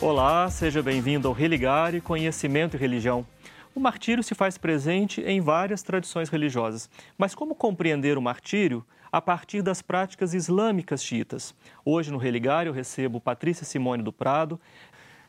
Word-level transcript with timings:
Olá, 0.00 0.48
seja 0.48 0.80
bem-vindo 0.80 1.26
ao 1.26 1.34
Religare 1.34 2.00
Conhecimento 2.00 2.76
e 2.76 2.78
Religião. 2.78 3.26
O 3.74 3.80
martírio 3.80 4.22
se 4.22 4.32
faz 4.32 4.56
presente 4.56 5.20
em 5.22 5.40
várias 5.40 5.82
tradições 5.82 6.28
religiosas, 6.28 6.88
mas 7.18 7.34
como 7.34 7.52
compreender 7.52 8.16
o 8.16 8.22
martírio 8.22 8.86
a 9.10 9.20
partir 9.20 9.60
das 9.60 9.82
práticas 9.82 10.34
islâmicas 10.34 11.02
xiitas? 11.02 11.52
Hoje 11.84 12.12
no 12.12 12.16
Religare 12.16 12.68
eu 12.68 12.72
recebo 12.72 13.20
Patrícia 13.20 13.64
Simone 13.64 14.04
do 14.04 14.12
Prado. 14.12 14.60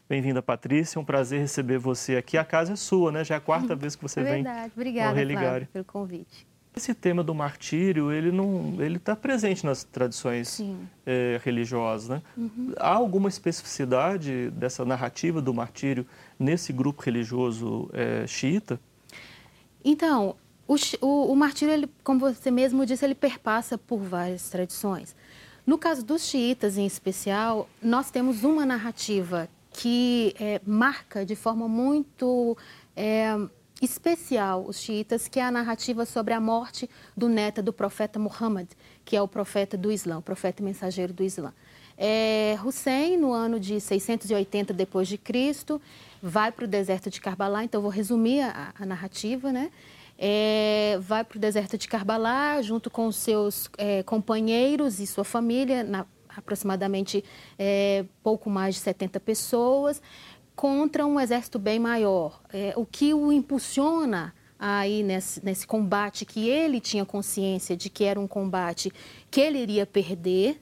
Bem-vinda, 0.08 0.40
Patrícia. 0.40 1.00
É 1.00 1.02
um 1.02 1.06
prazer 1.06 1.40
receber 1.40 1.80
você 1.80 2.16
aqui. 2.16 2.38
A 2.38 2.46
casa 2.46 2.74
é 2.74 2.76
sua, 2.76 3.12
né? 3.12 3.24
Já 3.24 3.36
é 3.36 3.38
a 3.40 3.42
quarta 3.42 3.74
vez 3.76 3.96
que 3.96 4.04
você 4.04 4.20
é 4.20 4.24
vem 4.24 4.44
verdade. 4.44 4.72
Obrigada, 4.76 5.10
ao 5.10 5.16
Religare. 5.16 5.66
Flávio, 5.66 5.68
pelo 5.74 5.86
convite. 5.86 6.48
Esse 6.76 6.94
tema 6.94 7.24
do 7.24 7.34
martírio, 7.34 8.12
ele 8.12 8.32
não, 8.32 8.76
ele 8.80 8.98
está 8.98 9.16
presente 9.16 9.66
nas 9.66 9.84
tradições 9.84 10.62
é, 11.06 11.40
religiosas, 11.44 12.10
né? 12.10 12.22
Uhum. 12.38 12.74
Há 12.78 12.94
alguma 12.94 13.28
especificidade 13.28 14.50
dessa 14.52 14.86
narrativa 14.86 15.42
do 15.42 15.54
martírio 15.54 16.06
nesse 16.38 16.72
grupo 16.72 17.02
religioso 17.02 17.90
é, 17.92 18.26
xiita? 18.28 18.80
Então, 19.84 20.36
o, 20.68 20.76
o, 21.02 21.32
o 21.32 21.36
martírio, 21.36 21.74
ele, 21.74 21.90
como 22.04 22.20
você 22.20 22.52
mesmo 22.52 22.86
disse, 22.86 23.04
ele 23.04 23.16
perpassa 23.16 23.78
por 23.78 24.00
várias 24.00 24.50
tradições. 24.50 25.16
No 25.66 25.78
caso 25.78 26.06
dos 26.06 26.24
xiitas, 26.24 26.78
em 26.78 26.86
especial, 26.86 27.68
nós 27.82 28.12
temos 28.12 28.44
uma 28.44 28.66
narrativa 28.66 29.50
que 29.72 30.36
é, 30.40 30.62
marca 30.66 31.26
de 31.26 31.36
forma 31.36 31.68
muito 31.68 32.58
é, 32.96 33.36
especial 33.82 34.66
os 34.68 34.80
xiitas, 34.80 35.28
que 35.28 35.40
é 35.40 35.44
a 35.44 35.52
narrativa 35.52 36.06
sobre 36.06 36.34
a 36.34 36.40
morte 36.40 36.90
do 37.16 37.30
neto 37.30 37.62
do 37.62 37.72
profeta 37.72 38.20
Muhammad, 38.20 38.68
que 39.06 39.16
é 39.16 39.22
o 39.22 39.28
profeta 39.28 39.78
do 39.78 39.92
Islã, 39.92 40.18
o 40.18 40.22
profeta 40.22 40.64
mensageiro 40.64 41.14
do 41.14 41.24
Islã. 41.24 41.54
É, 41.98 42.58
Hussein, 42.64 43.18
no 43.18 43.34
ano 43.34 43.60
de 43.60 43.80
680 43.80 44.74
depois 44.74 45.08
de 45.08 45.18
Cristo, 45.18 45.82
vai 46.22 46.52
para 46.52 46.66
o 46.66 46.68
deserto 46.68 47.10
de 47.10 47.20
Karbala. 47.20 47.64
Então, 47.64 47.82
vou 47.82 47.92
resumir 47.92 48.42
a, 48.42 48.74
a 48.80 48.86
narrativa, 48.86 49.52
né? 49.52 49.70
É, 50.18 50.98
vai 51.02 51.24
para 51.24 51.38
o 51.38 51.40
deserto 51.40 51.78
de 51.78 51.88
Karbala 51.88 52.62
junto 52.62 52.90
com 52.90 53.10
seus 53.12 53.70
é, 53.78 54.04
companheiros 54.04 55.00
e 55.00 55.08
sua 55.08 55.24
família, 55.24 55.84
na, 55.84 56.06
aproximadamente 56.36 57.24
é, 57.58 58.06
pouco 58.24 58.50
mais 58.50 58.76
de 58.76 58.82
70 58.82 59.20
pessoas 59.20 60.02
contra 60.60 61.06
um 61.06 61.18
exército 61.18 61.58
bem 61.58 61.80
maior. 61.80 62.42
É, 62.52 62.74
o 62.76 62.86
que 62.86 63.14
o 63.14 63.32
impulsiona 63.32 64.36
aí 64.60 65.04
nesse, 65.04 65.42
nesse 65.42 65.66
combate 65.66 66.26
que 66.26 66.50
ele 66.50 66.82
tinha 66.82 67.06
consciência 67.06 67.78
de 67.78 67.90
que 67.90 68.04
era 68.04 68.20
um 68.20 68.28
combate 68.28 68.92
que 69.32 69.40
ele 69.40 69.58
iria 69.58 69.86
perder, 69.86 70.62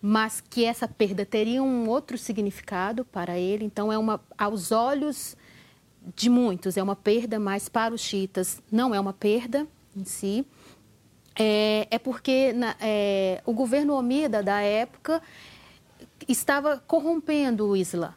mas 0.00 0.40
que 0.40 0.64
essa 0.64 0.88
perda 0.88 1.26
teria 1.26 1.62
um 1.62 1.86
outro 1.86 2.16
significado 2.16 3.04
para 3.04 3.38
ele. 3.38 3.62
Então, 3.66 3.92
é 3.92 3.98
uma, 3.98 4.18
aos 4.38 4.72
olhos 4.72 5.36
de 6.14 6.30
muitos, 6.30 6.78
é 6.78 6.82
uma 6.82 6.96
perda, 6.96 7.38
mas 7.38 7.68
para 7.68 7.92
os 7.92 8.00
chiitas 8.00 8.62
não 8.72 8.94
é 8.94 8.98
uma 8.98 9.12
perda 9.12 9.66
em 9.94 10.04
si. 10.06 10.46
É, 11.38 11.86
é 11.90 11.98
porque 11.98 12.54
na, 12.54 12.74
é, 12.80 13.42
o 13.44 13.52
governo 13.52 13.98
omida 13.98 14.42
da 14.42 14.62
época 14.62 15.20
estava 16.26 16.82
corrompendo 16.86 17.66
o 17.66 17.76
Islã. 17.76 18.14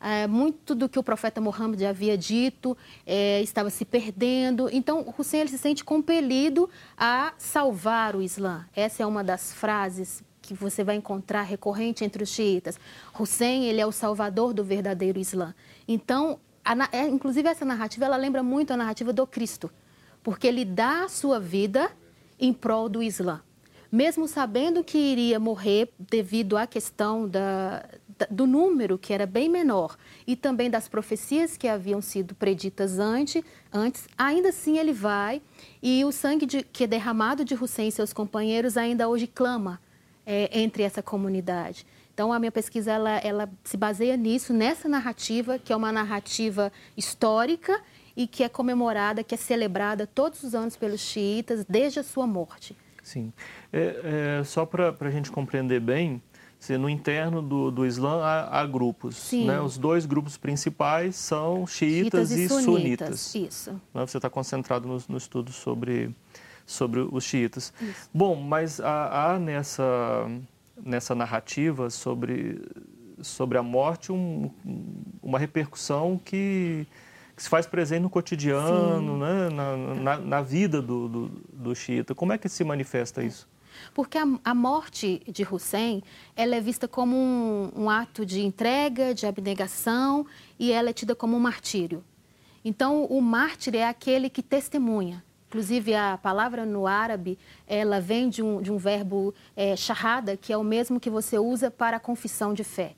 É, 0.00 0.26
muito 0.26 0.74
do 0.74 0.88
que 0.88 0.98
o 0.98 1.02
profeta 1.02 1.40
Muhammad 1.40 1.82
havia 1.82 2.18
dito 2.18 2.76
é, 3.06 3.40
estava 3.42 3.70
se 3.70 3.84
perdendo. 3.84 4.68
Então, 4.70 5.14
Hussein 5.16 5.40
ele 5.40 5.50
se 5.50 5.58
sente 5.58 5.82
compelido 5.82 6.68
a 6.96 7.32
salvar 7.38 8.14
o 8.14 8.22
Islã. 8.22 8.66
Essa 8.74 9.02
é 9.02 9.06
uma 9.06 9.24
das 9.24 9.52
frases 9.54 10.22
que 10.42 10.54
você 10.54 10.84
vai 10.84 10.96
encontrar 10.96 11.42
recorrente 11.42 12.04
entre 12.04 12.22
os 12.22 12.28
xiitas. 12.28 12.78
Hussein 13.18 13.64
ele 13.64 13.80
é 13.80 13.86
o 13.86 13.92
salvador 13.92 14.52
do 14.52 14.62
verdadeiro 14.62 15.18
Islã. 15.18 15.54
Então, 15.88 16.38
a, 16.64 16.74
é, 16.92 17.08
inclusive 17.08 17.48
essa 17.48 17.64
narrativa 17.64 18.04
ela 18.04 18.16
lembra 18.16 18.42
muito 18.42 18.72
a 18.72 18.76
narrativa 18.76 19.12
do 19.12 19.26
Cristo, 19.26 19.70
porque 20.22 20.46
ele 20.46 20.64
dá 20.64 21.04
a 21.04 21.08
sua 21.08 21.40
vida 21.40 21.90
em 22.38 22.52
prol 22.52 22.88
do 22.88 23.02
Islã 23.02 23.40
mesmo 23.90 24.26
sabendo 24.26 24.82
que 24.82 24.98
iria 24.98 25.38
morrer 25.38 25.90
devido 25.98 26.56
à 26.56 26.66
questão 26.66 27.28
da, 27.28 27.84
do 28.30 28.46
número, 28.46 28.96
que 28.98 29.12
era 29.12 29.26
bem 29.26 29.48
menor, 29.48 29.96
e 30.26 30.34
também 30.34 30.70
das 30.70 30.88
profecias 30.88 31.56
que 31.56 31.68
haviam 31.68 32.00
sido 32.00 32.34
preditas 32.34 32.98
antes, 32.98 33.42
antes 33.72 34.08
ainda 34.16 34.48
assim 34.48 34.78
ele 34.78 34.92
vai, 34.92 35.42
e 35.82 36.04
o 36.04 36.12
sangue 36.12 36.46
de, 36.46 36.62
que 36.62 36.84
é 36.84 36.86
derramado 36.86 37.44
de 37.44 37.54
Hussein 37.54 37.88
e 37.88 37.92
seus 37.92 38.12
companheiros 38.12 38.76
ainda 38.76 39.08
hoje 39.08 39.26
clama 39.26 39.80
é, 40.24 40.58
entre 40.58 40.82
essa 40.82 41.02
comunidade. 41.02 41.86
Então, 42.12 42.32
a 42.32 42.38
minha 42.38 42.50
pesquisa 42.50 42.92
ela, 42.92 43.18
ela 43.18 43.50
se 43.62 43.76
baseia 43.76 44.16
nisso, 44.16 44.54
nessa 44.54 44.88
narrativa, 44.88 45.58
que 45.58 45.70
é 45.70 45.76
uma 45.76 45.92
narrativa 45.92 46.72
histórica 46.96 47.78
e 48.16 48.26
que 48.26 48.42
é 48.42 48.48
comemorada, 48.48 49.22
que 49.22 49.34
é 49.34 49.38
celebrada 49.38 50.06
todos 50.06 50.42
os 50.42 50.54
anos 50.54 50.76
pelos 50.76 51.02
xiitas 51.02 51.64
desde 51.68 52.00
a 52.00 52.02
sua 52.02 52.26
morte. 52.26 52.74
Sim. 53.02 53.32
É, 53.70 54.38
é, 54.40 54.44
só 54.44 54.64
para 54.64 54.96
a 54.98 55.10
gente 55.10 55.30
compreender 55.30 55.78
bem, 55.78 56.22
no 56.78 56.90
interno 56.90 57.40
do, 57.40 57.70
do 57.70 57.86
Islã 57.86 58.22
há, 58.22 58.60
há 58.60 58.66
grupos. 58.66 59.30
Né? 59.32 59.60
Os 59.60 59.78
dois 59.78 60.04
grupos 60.04 60.36
principais 60.36 61.14
são 61.14 61.66
xiitas, 61.66 62.30
e, 62.32 62.44
e 62.44 62.48
sunitas. 62.48 62.64
sunitas. 62.64 63.34
Isso. 63.34 63.72
Né? 63.94 64.06
Você 64.06 64.18
está 64.18 64.28
concentrado 64.28 64.88
no, 64.88 64.98
no, 65.08 65.16
estudo 65.16 65.52
sobre, 65.52 66.14
sobre 66.66 67.00
os 67.00 67.22
xiitas. 67.22 67.72
Isso. 67.80 68.10
Bom, 68.12 68.34
mas 68.34 68.80
há, 68.80 69.34
há, 69.34 69.38
nessa, 69.38 70.28
nessa 70.82 71.14
narrativa 71.14 71.88
sobre, 71.88 72.60
sobre 73.20 73.58
a 73.58 73.62
morte 73.62 74.10
um, 74.10 74.50
uma 75.22 75.38
repercussão 75.38 76.20
que, 76.24 76.84
que 77.36 77.42
se 77.42 77.48
faz 77.48 77.66
presente 77.66 78.00
no 78.00 78.10
cotidiano, 78.10 79.18
né? 79.18 79.50
na, 79.50 79.76
na, 79.76 80.18
na, 80.18 80.42
vida 80.42 80.82
do, 80.82 81.08
do, 81.08 81.28
do 81.52 81.74
xiita. 81.76 82.12
Como 82.12 82.32
é 82.32 82.38
que 82.38 82.48
se 82.48 82.64
manifesta 82.64 83.22
isso? 83.22 83.46
Porque 83.94 84.18
a, 84.18 84.24
a 84.44 84.54
morte 84.54 85.22
de 85.26 85.42
Hussein 85.42 86.02
ela 86.34 86.56
é 86.56 86.60
vista 86.60 86.86
como 86.86 87.16
um, 87.16 87.70
um 87.74 87.90
ato 87.90 88.24
de 88.24 88.44
entrega, 88.44 89.14
de 89.14 89.26
abnegação, 89.26 90.26
e 90.58 90.72
ela 90.72 90.90
é 90.90 90.92
tida 90.92 91.14
como 91.14 91.36
um 91.36 91.40
martírio. 91.40 92.04
Então, 92.64 93.04
o 93.04 93.20
mártir 93.20 93.76
é 93.76 93.86
aquele 93.86 94.28
que 94.28 94.42
testemunha. 94.42 95.24
Inclusive, 95.46 95.94
a 95.94 96.18
palavra 96.18 96.66
no 96.66 96.86
árabe, 96.86 97.38
ela 97.66 98.00
vem 98.00 98.28
de 98.28 98.42
um, 98.42 98.60
de 98.60 98.72
um 98.72 98.76
verbo 98.76 99.32
é, 99.54 99.76
shahada, 99.76 100.36
que 100.36 100.52
é 100.52 100.56
o 100.56 100.64
mesmo 100.64 100.98
que 100.98 101.08
você 101.08 101.38
usa 101.38 101.70
para 101.70 101.98
a 101.98 102.00
confissão 102.00 102.52
de 102.52 102.64
fé. 102.64 102.96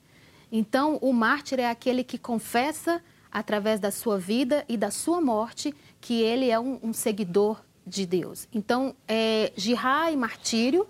Então, 0.50 0.97
o 1.03 1.12
mártir 1.12 1.61
é 1.61 1.69
aquele 1.69 2.03
que 2.03 2.17
confessa, 2.17 3.03
através 3.31 3.78
da 3.78 3.91
sua 3.91 4.19
vida 4.19 4.65
e 4.67 4.78
da 4.78 4.91
sua 4.91 5.21
morte, 5.21 5.75
que 6.00 6.22
ele 6.22 6.50
é 6.50 6.59
um, 6.59 6.78
um 6.83 6.93
seguidor 6.94 7.62
de 7.88 8.06
Deus. 8.06 8.47
Então, 8.53 8.94
é, 9.06 9.53
jihá 9.56 10.10
e 10.10 10.16
martírio 10.16 10.87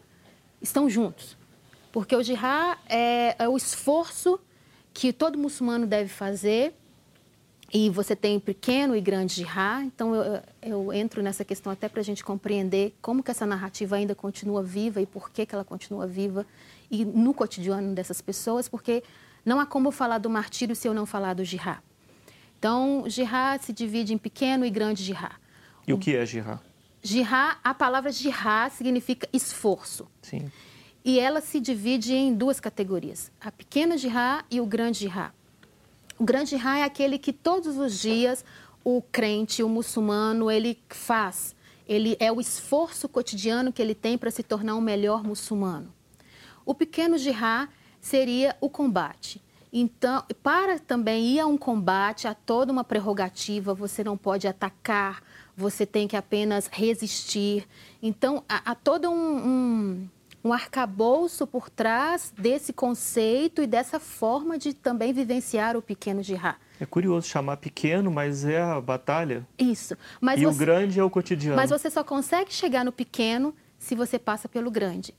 estão 0.61 0.91
juntos, 0.91 1.37
porque 1.93 2.15
o 2.15 2.23
jihá 2.23 2.79
é, 2.89 3.37
é 3.39 3.49
o 3.49 3.57
esforço 3.57 4.39
que 4.93 5.13
todo 5.13 5.39
muçulmano 5.39 5.87
deve 5.87 6.09
fazer 6.09 6.75
e 7.73 7.91
você 7.91 8.17
tem 8.17 8.41
pequeno 8.41 8.97
e 8.97 9.01
grande 9.01 9.35
jihá, 9.35 9.83
então 9.85 10.15
eu, 10.15 10.43
eu 10.63 10.93
entro 10.93 11.23
nessa 11.23 11.45
questão 11.45 11.71
até 11.71 11.89
para 11.89 12.01
a 12.01 12.05
gente 12.05 12.25
compreender 12.25 12.95
como 13.01 13.23
que 13.23 13.31
essa 13.31 13.47
narrativa 13.47 13.97
ainda 13.97 14.15
continua 14.15 14.63
viva 14.63 15.03
e 15.03 15.07
por 15.07 15.31
que, 15.31 15.45
que 15.45 15.55
ela 15.55 15.65
continua 15.65 16.07
viva 16.07 16.47
e 16.91 17.05
no 17.05 17.35
cotidiano 17.35 17.95
dessas 17.95 18.23
pessoas, 18.23 18.69
porque 18.69 19.03
não 19.45 19.61
há 19.61 19.67
como 19.67 19.91
falar 19.91 20.19
do 20.19 20.31
martírio 20.31 20.75
se 20.75 20.89
eu 20.89 20.95
não 20.95 21.05
falar 21.05 21.35
do 21.35 21.45
jihá. 21.45 21.83
Então, 22.59 23.05
jihá 23.07 23.59
se 23.59 23.73
divide 23.73 24.13
em 24.15 24.19
pequeno 24.19 24.65
e 24.65 24.71
grande 24.71 25.05
jihá. 25.05 25.33
E 25.87 25.93
o 25.93 25.99
que 25.99 26.17
é 26.17 26.27
jihá? 26.27 26.61
Jihá, 27.03 27.59
a 27.63 27.73
palavra 27.73 28.11
jihá 28.11 28.69
significa 28.71 29.29
esforço. 29.33 30.09
Sim. 30.23 30.51
E 31.05 31.19
ela 31.19 31.41
se 31.41 31.61
divide 31.61 32.15
em 32.15 32.35
duas 32.35 32.61
categorias: 32.61 33.31
a 33.41 33.51
pequena 33.51 33.97
jihá 33.97 34.45
e 34.51 34.61
o 34.61 34.67
grande 34.67 35.01
jihá. 35.01 35.33
O 36.19 36.25
grande 36.25 36.51
jihá 36.51 36.79
é 36.79 36.83
aquele 36.83 37.19
que 37.19 37.33
todos 37.33 37.79
os 37.79 37.99
dias 37.99 38.45
o 38.85 39.03
crente, 39.03 39.63
o 39.63 39.69
muçulmano, 39.69 40.51
ele 40.51 40.79
faz. 40.89 41.55
Ele 41.87 42.17
é 42.21 42.31
o 42.31 42.41
esforço 42.41 43.09
cotidiano 43.09 43.73
que 43.73 43.81
ele 43.81 43.95
tem 43.95 44.19
para 44.19 44.31
se 44.31 44.43
tornar 44.43 44.75
um 44.75 44.81
melhor 44.81 45.23
muçulmano. 45.23 45.93
O 46.65 46.75
pequeno 46.75 47.17
jihá 47.17 47.69
seria 48.01 48.57
o 48.61 48.69
combate. 48.69 49.43
Então, 49.73 50.25
para 50.43 50.79
também 50.79 51.27
ir 51.27 51.41
a 51.41 51.47
um 51.47 51.59
combate, 51.59 52.27
há 52.27 52.35
toda 52.35 52.73
uma 52.73 52.85
prerrogativa, 52.85 53.75
você 53.75 54.03
não 54.03 54.17
pode 54.17 54.49
atacar, 54.49 55.23
você 55.59 55.85
tem 55.85 56.07
que 56.07 56.17
apenas 56.17 56.69
resistir. 56.73 57.67
Então, 58.01 58.45
há, 58.49 58.71
há 58.71 58.75
todo 58.77 59.11
um, 59.11 59.37
um, 59.37 60.09
um 60.45 60.53
arcabouço 60.53 61.47
por 61.49 61.69
trás 61.69 62.33
desse 62.39 62.73
conceito 62.73 63.61
e 63.61 63.67
dessa 63.67 63.99
forma 63.99 64.57
de 64.57 64.73
também 64.73 65.13
vivenciar 65.13 65.77
o 65.77 65.83
pequeno 65.83 66.23
jihad. 66.23 66.57
É 66.81 66.87
curioso 66.87 67.27
chamar 67.27 67.57
pequeno, 67.57 68.09
mas 68.09 68.45
é 68.45 68.63
a 68.63 68.81
batalha. 68.81 69.45
Isso. 69.59 69.97
Mas 70.21 70.41
e 70.41 70.45
você, 70.45 70.55
o 70.55 70.59
grande 70.59 71.01
é 71.01 71.03
o 71.03 71.11
cotidiano. 71.11 71.57
Mas 71.57 71.71
você 71.71 71.91
só 71.91 72.05
consegue 72.05 72.55
chegar 72.55 72.85
no 72.85 72.93
pequeno 72.93 73.53
se 73.77 73.97
você 73.97 74.17
passa 74.17 74.49
pelo 74.49 74.71
grande. 74.71 75.13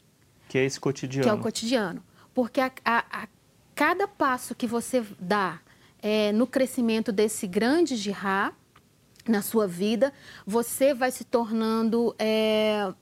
Que 0.48 0.58
é 0.58 0.64
esse 0.64 0.80
cotidiano. 0.80 1.24
Que 1.26 1.30
é 1.30 1.34
o 1.34 1.40
cotidiano. 1.40 2.02
Porque 2.34 2.62
a, 2.62 2.72
a, 2.86 3.24
a 3.24 3.28
cada 3.76 4.08
passo 4.08 4.56
que 4.56 4.66
você 4.66 5.04
dá 5.20 5.60
é, 6.02 6.32
no 6.32 6.48
crescimento 6.48 7.12
desse 7.12 7.46
grande 7.46 7.98
jihá 7.98 8.54
na 9.28 9.42
sua 9.42 9.68
vida, 9.68 10.14
você 10.46 10.94
vai 10.94 11.12
se 11.12 11.24
tornando. 11.24 12.16
É, 12.18 12.94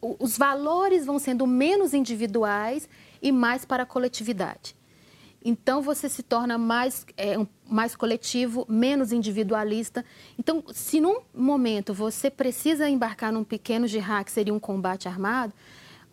os 0.00 0.36
valores 0.36 1.06
vão 1.06 1.18
sendo 1.18 1.46
menos 1.46 1.94
individuais 1.94 2.88
e 3.22 3.32
mais 3.32 3.64
para 3.64 3.84
a 3.84 3.86
coletividade. 3.86 4.76
Então 5.44 5.82
você 5.82 6.08
se 6.08 6.22
torna 6.22 6.56
mais, 6.56 7.06
é, 7.18 7.34
mais 7.68 7.94
coletivo, 7.94 8.64
menos 8.66 9.12
individualista. 9.12 10.02
Então, 10.38 10.64
se 10.72 11.00
num 11.00 11.20
momento 11.34 11.92
você 11.92 12.30
precisa 12.30 12.88
embarcar 12.88 13.30
num 13.30 13.44
pequeno 13.44 13.86
jihad, 13.86 14.24
que 14.24 14.32
seria 14.32 14.54
um 14.54 14.58
combate 14.58 15.06
armado, 15.06 15.52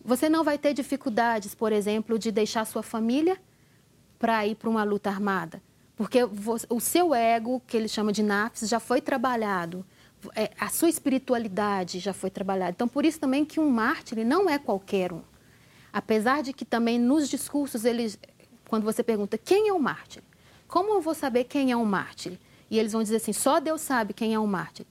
você 0.04 0.28
não 0.28 0.44
vai 0.44 0.58
ter 0.58 0.74
dificuldades, 0.74 1.56
por 1.56 1.72
exemplo, 1.72 2.20
de 2.20 2.30
deixar 2.30 2.66
sua 2.66 2.84
família 2.84 3.38
para 4.20 4.46
ir 4.46 4.56
para 4.56 4.70
uma 4.70 4.84
luta 4.84 5.10
armada. 5.10 5.62
Porque 6.01 6.19
o 6.68 6.80
seu 6.80 7.13
ego, 7.13 7.62
que 7.68 7.77
ele 7.77 7.88
chama 7.88 8.12
de 8.12 8.24
nafs, 8.24 8.68
já 8.68 8.80
foi 8.80 9.00
trabalhado. 9.00 9.86
É, 10.36 10.50
a 10.59 10.68
sua 10.68 10.89
espiritualidade 10.89 12.00
já 12.00 12.12
foi 12.12 12.31
trabalhada. 12.31 12.71
Então, 12.71 12.88
por 12.88 13.06
isso 13.06 13.19
também 13.19 13.45
que 13.45 13.59
um 13.59 13.69
mártir 13.69 14.25
não 14.25 14.50
é 14.50 14.57
qualquer 14.57 15.13
um. 15.13 15.21
Apesar 15.94 16.42
de 16.42 16.53
que 16.53 16.65
também 16.65 16.98
nos 16.98 17.30
discursos, 17.30 17.86
eles, 17.86 18.18
quando 18.68 18.83
você 18.83 19.03
pergunta 19.03 19.38
quem 19.38 19.68
é 19.68 19.74
o 19.74 19.80
mártir, 19.80 20.24
como 20.68 20.92
eu 20.92 21.01
vou 21.01 21.13
saber 21.13 21.44
quem 21.44 21.71
é 21.71 21.77
um 21.77 21.86
mártir? 21.86 22.39
E 22.68 22.80
eles 22.80 22.94
vão 22.94 23.04
dizer 23.04 23.18
assim, 23.18 23.33
só 23.33 23.59
Deus 23.59 23.81
sabe 23.81 24.12
quem 24.12 24.33
é 24.33 24.39
um 24.39 24.47
mártir. 24.47 24.88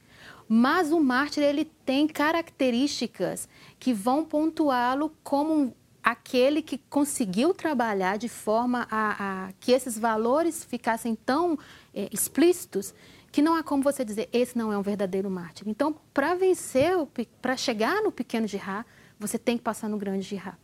Mas 0.48 0.92
o 0.92 1.00
mártir 1.00 1.42
ele 1.42 1.64
tem 1.84 2.06
características 2.06 3.48
que 3.80 3.92
vão 3.92 4.24
pontuá-lo 4.24 5.12
como 5.24 5.74
aquele 6.10 6.62
que 6.62 6.78
conseguiu 6.78 7.54
trabalhar 7.54 8.18
de 8.18 8.28
forma 8.28 8.86
a, 8.90 9.46
a 9.46 9.52
que 9.60 9.72
esses 9.72 9.98
valores 9.98 10.64
ficassem 10.64 11.14
tão 11.14 11.58
é, 11.94 12.08
explícitos 12.12 12.94
que 13.32 13.40
não 13.40 13.54
há 13.54 13.62
como 13.62 13.82
você 13.82 14.04
dizer 14.04 14.28
esse 14.32 14.58
não 14.58 14.72
é 14.72 14.78
um 14.78 14.82
verdadeiro 14.82 15.30
mártir. 15.30 15.68
Então, 15.68 15.94
para 16.12 16.34
vencer, 16.34 16.92
para 17.40 17.56
chegar 17.56 18.02
no 18.02 18.10
pequeno 18.10 18.46
jihad, 18.46 18.84
você 19.18 19.38
tem 19.38 19.56
que 19.56 19.62
passar 19.62 19.88
no 19.88 19.96
grande 19.96 20.22
jihad. 20.22 20.56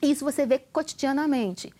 Isso 0.00 0.24
você 0.24 0.46
vê 0.46 0.58
cotidianamente. 0.58 1.72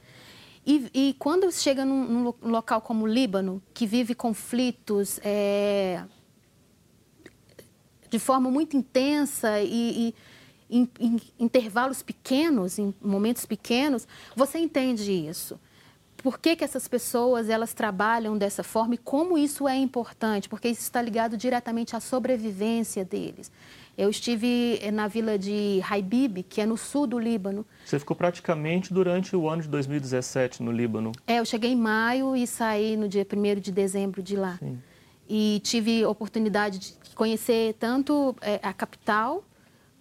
E, 0.67 0.91
e 0.93 1.17
quando 1.19 1.51
chega 1.51 1.87
num, 1.87 2.05
num, 2.07 2.51
local 2.51 2.83
como 2.83 3.05
o 3.05 3.07
Líbano, 3.07 3.63
que 3.73 3.87
vive 3.87 4.15
conflitos 4.15 5.19
é, 5.25 6.05
de 8.11 8.19
forma 8.19 8.51
muito 8.51 8.77
intensa 8.77 9.61
e, 9.63 10.09
e 10.09 10.15
em, 10.71 10.89
em 10.99 11.21
intervalos 11.39 12.03
pequenos, 12.03 12.79
em 12.79 12.95
momentos 13.03 13.45
pequenos, 13.45 14.07
você 14.37 14.59
entende 14.59 15.13
isso. 15.13 15.59
Por 16.23 16.39
que, 16.39 16.55
que 16.55 16.63
essas 16.63 16.87
pessoas 16.87 17.49
elas 17.49 17.73
trabalham 17.73 18.37
dessa 18.37 18.63
forma 18.63 18.95
e 18.95 18.99
como 18.99 19.39
isso 19.39 19.67
é 19.67 19.77
importante? 19.77 20.49
Porque 20.49 20.69
isso 20.69 20.83
está 20.83 21.01
ligado 21.01 21.37
diretamente 21.37 21.97
à 21.97 22.01
sobrevivência 22.01 23.05
deles. 23.05 23.51
Eu 23.97 24.09
estive 24.09 24.79
eh, 24.83 24.91
na 24.91 25.09
vila 25.09 25.39
de 25.39 25.81
Haibib, 25.89 26.43
que 26.43 26.61
é 26.61 26.67
no 26.67 26.77
sul 26.77 27.07
do 27.07 27.19
Líbano. 27.19 27.67
Você 27.85 27.99
ficou 27.99 28.17
praticamente 28.17 28.93
durante 28.93 29.35
o 29.35 29.49
ano 29.49 29.63
de 29.63 29.69
2017 29.69 30.63
no 30.63 30.71
Líbano? 30.71 31.13
É, 31.27 31.39
eu 31.39 31.45
cheguei 31.45 31.73
em 31.73 31.77
maio 31.77 32.37
e 32.37 32.47
saí 32.47 32.97
no 32.97 33.09
dia 33.09 33.27
1 33.31 33.61
de 33.61 33.73
dezembro 33.73 34.23
de 34.23 34.37
lá. 34.37 34.57
Sim. 34.59 34.79
E 35.29 35.61
tive 35.63 36.05
oportunidade 36.05 36.79
de 36.79 36.95
conhecer 37.15 37.75
tanto 37.79 38.35
é, 38.41 38.59
a 38.63 38.73
capital 38.73 39.45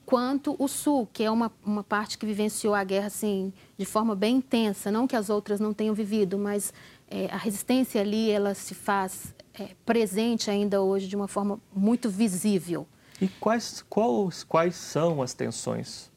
quanto 0.10 0.56
o 0.58 0.68
sul, 0.68 1.08
que 1.14 1.24
é 1.24 1.30
uma, 1.30 1.52
uma 1.64 1.84
parte 1.84 2.18
que 2.18 2.26
vivenciou 2.26 2.74
a 2.74 2.84
guerra 2.84 3.06
assim 3.06 3.54
de 3.78 3.86
forma 3.86 4.16
bem 4.16 4.38
intensa, 4.38 4.90
não 4.90 5.06
que 5.06 5.16
as 5.16 5.30
outras 5.30 5.60
não 5.60 5.72
tenham 5.72 5.94
vivido, 5.94 6.36
mas 6.36 6.74
é, 7.08 7.28
a 7.28 7.38
resistência 7.38 8.02
ali 8.02 8.32
ela 8.32 8.56
se 8.56 8.74
faz 8.74 9.36
é, 9.54 9.76
presente 9.86 10.50
ainda 10.50 10.82
hoje 10.82 11.08
de 11.08 11.16
uma 11.16 11.28
forma 11.28 11.60
muito 11.72 12.10
visível. 12.10 12.88
E 13.22 13.28
quais, 13.28 13.86
quais, 13.88 14.44
quais 14.44 14.76
são 14.76 15.22
as 15.22 15.36
tensões? 15.36 16.10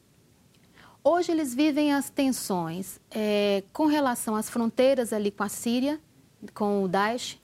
Hoje 1.03 1.31
eles 1.31 1.53
vivem 1.53 1.93
as 1.93 2.09
tensões 2.09 2.99
é, 3.11 3.63
com 3.71 3.85
relação 3.85 4.35
às 4.35 4.49
fronteiras 4.49 5.13
ali 5.13 5.29
com 5.29 5.43
a 5.43 5.49
Síria, 5.49 6.01
com 6.55 6.83
o 6.83 6.87
Daesh, 6.87 7.39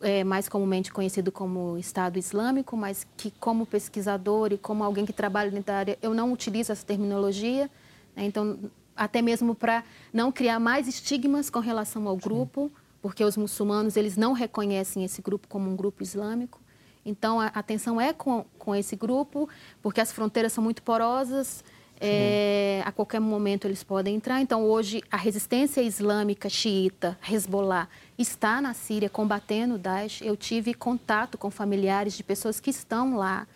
é, 0.00 0.24
mais 0.24 0.48
comumente 0.48 0.92
conhecido 0.92 1.30
como 1.30 1.76
Estado 1.78 2.18
Islâmico, 2.18 2.76
mas 2.76 3.06
que 3.16 3.30
como 3.32 3.66
pesquisador 3.66 4.52
e 4.52 4.58
como 4.58 4.82
alguém 4.82 5.04
que 5.04 5.12
trabalha 5.12 5.50
nessa 5.50 5.72
área, 5.72 5.98
eu 6.00 6.14
não 6.14 6.32
utilizo 6.32 6.72
essa 6.72 6.84
terminologia. 6.84 7.70
Né? 8.16 8.24
Então, 8.24 8.58
até 8.96 9.22
mesmo 9.22 9.54
para 9.54 9.84
não 10.12 10.32
criar 10.32 10.58
mais 10.58 10.88
estigmas 10.88 11.50
com 11.50 11.60
relação 11.60 12.06
ao 12.08 12.16
grupo, 12.16 12.70
porque 13.00 13.24
os 13.24 13.36
muçulmanos 13.36 13.96
eles 13.96 14.16
não 14.16 14.32
reconhecem 14.32 15.04
esse 15.04 15.22
grupo 15.22 15.48
como 15.48 15.70
um 15.70 15.76
grupo 15.76 16.02
islâmico. 16.02 16.60
Então, 17.04 17.40
a 17.40 17.46
atenção 17.46 18.00
é 18.00 18.12
com, 18.12 18.44
com 18.58 18.74
esse 18.74 18.94
grupo, 18.94 19.48
porque 19.82 20.00
as 20.00 20.12
fronteiras 20.12 20.52
são 20.52 20.62
muito 20.62 20.82
porosas, 20.82 21.64
é, 22.00 22.82
a 22.84 22.90
qualquer 22.90 23.20
momento 23.20 23.66
eles 23.66 23.84
podem 23.84 24.16
entrar. 24.16 24.40
Então, 24.40 24.64
hoje, 24.64 25.02
a 25.10 25.18
resistência 25.18 25.82
islâmica 25.82 26.48
xiita, 26.48 27.18
Hezbollah, 27.30 27.88
está 28.18 28.60
na 28.60 28.72
Síria 28.72 29.10
combatendo 29.10 29.74
o 29.74 29.78
Daesh. 29.78 30.22
Eu 30.22 30.34
tive 30.34 30.72
contato 30.72 31.36
com 31.36 31.50
familiares 31.50 32.16
de 32.16 32.24
pessoas 32.24 32.58
que 32.58 32.70
estão 32.70 33.16
lá. 33.16 33.46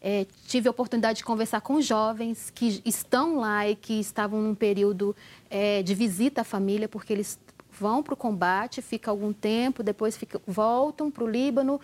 É, 0.00 0.26
tive 0.46 0.68
a 0.68 0.70
oportunidade 0.70 1.18
de 1.18 1.24
conversar 1.24 1.60
com 1.60 1.80
jovens 1.80 2.50
que 2.50 2.80
estão 2.84 3.36
lá 3.36 3.68
e 3.68 3.76
que 3.76 4.00
estavam 4.00 4.40
num 4.40 4.54
período 4.54 5.14
é, 5.50 5.82
de 5.82 5.94
visita 5.94 6.40
à 6.40 6.44
família, 6.44 6.88
porque 6.88 7.12
eles 7.12 7.38
vão 7.78 8.02
para 8.02 8.14
o 8.14 8.16
combate, 8.16 8.80
ficam 8.80 9.12
algum 9.12 9.32
tempo, 9.32 9.82
depois 9.82 10.16
fica, 10.16 10.40
voltam 10.46 11.10
para 11.10 11.24
o 11.24 11.28
Líbano, 11.28 11.78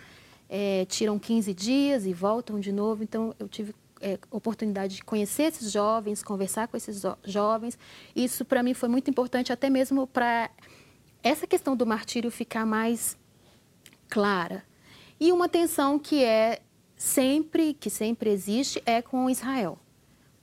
é, 0.49 0.85
tiram 0.85 1.19
15 1.19 1.53
dias 1.53 2.05
e 2.05 2.13
voltam 2.13 2.59
de 2.59 2.71
novo. 2.71 3.03
Então, 3.03 3.35
eu 3.39 3.47
tive 3.47 3.75
é, 4.03 4.19
oportunidade 4.29 4.97
de 4.97 5.03
conhecer 5.03 5.43
esses 5.43 5.71
jovens, 5.71 6.21
conversar 6.21 6.67
com 6.67 6.75
esses 6.75 7.01
jovens. 7.23 7.79
Isso, 8.13 8.43
para 8.43 8.61
mim, 8.61 8.73
foi 8.73 8.89
muito 8.89 9.09
importante, 9.09 9.53
até 9.53 9.69
mesmo 9.69 10.05
para 10.05 10.51
essa 11.23 11.47
questão 11.47 11.75
do 11.75 11.85
martírio 11.85 12.29
ficar 12.29 12.65
mais 12.65 13.17
clara. 14.09 14.63
E 15.19 15.31
uma 15.31 15.47
tensão 15.47 15.97
que 15.97 16.21
é 16.21 16.59
sempre, 16.97 17.73
que 17.73 17.89
sempre 17.89 18.29
existe, 18.29 18.83
é 18.85 19.01
com 19.01 19.29
Israel. 19.29 19.79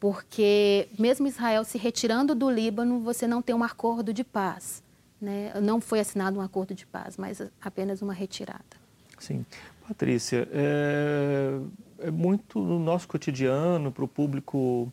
Porque 0.01 0.89
mesmo 0.99 1.27
Israel 1.27 1.63
se 1.63 1.77
retirando 1.77 2.35
do 2.35 2.51
Líbano, 2.51 3.01
você 3.01 3.27
não 3.27 3.43
tem 3.43 3.55
um 3.55 3.63
acordo 3.63 4.15
de 4.15 4.25
paz. 4.25 4.83
Né? 5.21 5.53
Não 5.61 5.83
foi 5.83 6.01
assinado 6.01 6.39
um 6.39 6.43
acordo 6.43 6.75
de 6.75 6.87
paz, 6.87 7.19
mas 7.19 7.43
apenas 7.61 8.01
uma 8.01 8.15
retirada. 8.15 8.81
Sim. 9.19 9.45
Patrícia, 9.87 10.49
é 10.51 11.61
é 12.01 12.11
muito 12.11 12.59
no 12.59 12.79
nosso 12.79 13.07
cotidiano, 13.09 13.91
para 13.93 14.05
o 14.05 14.09
público 14.09 14.93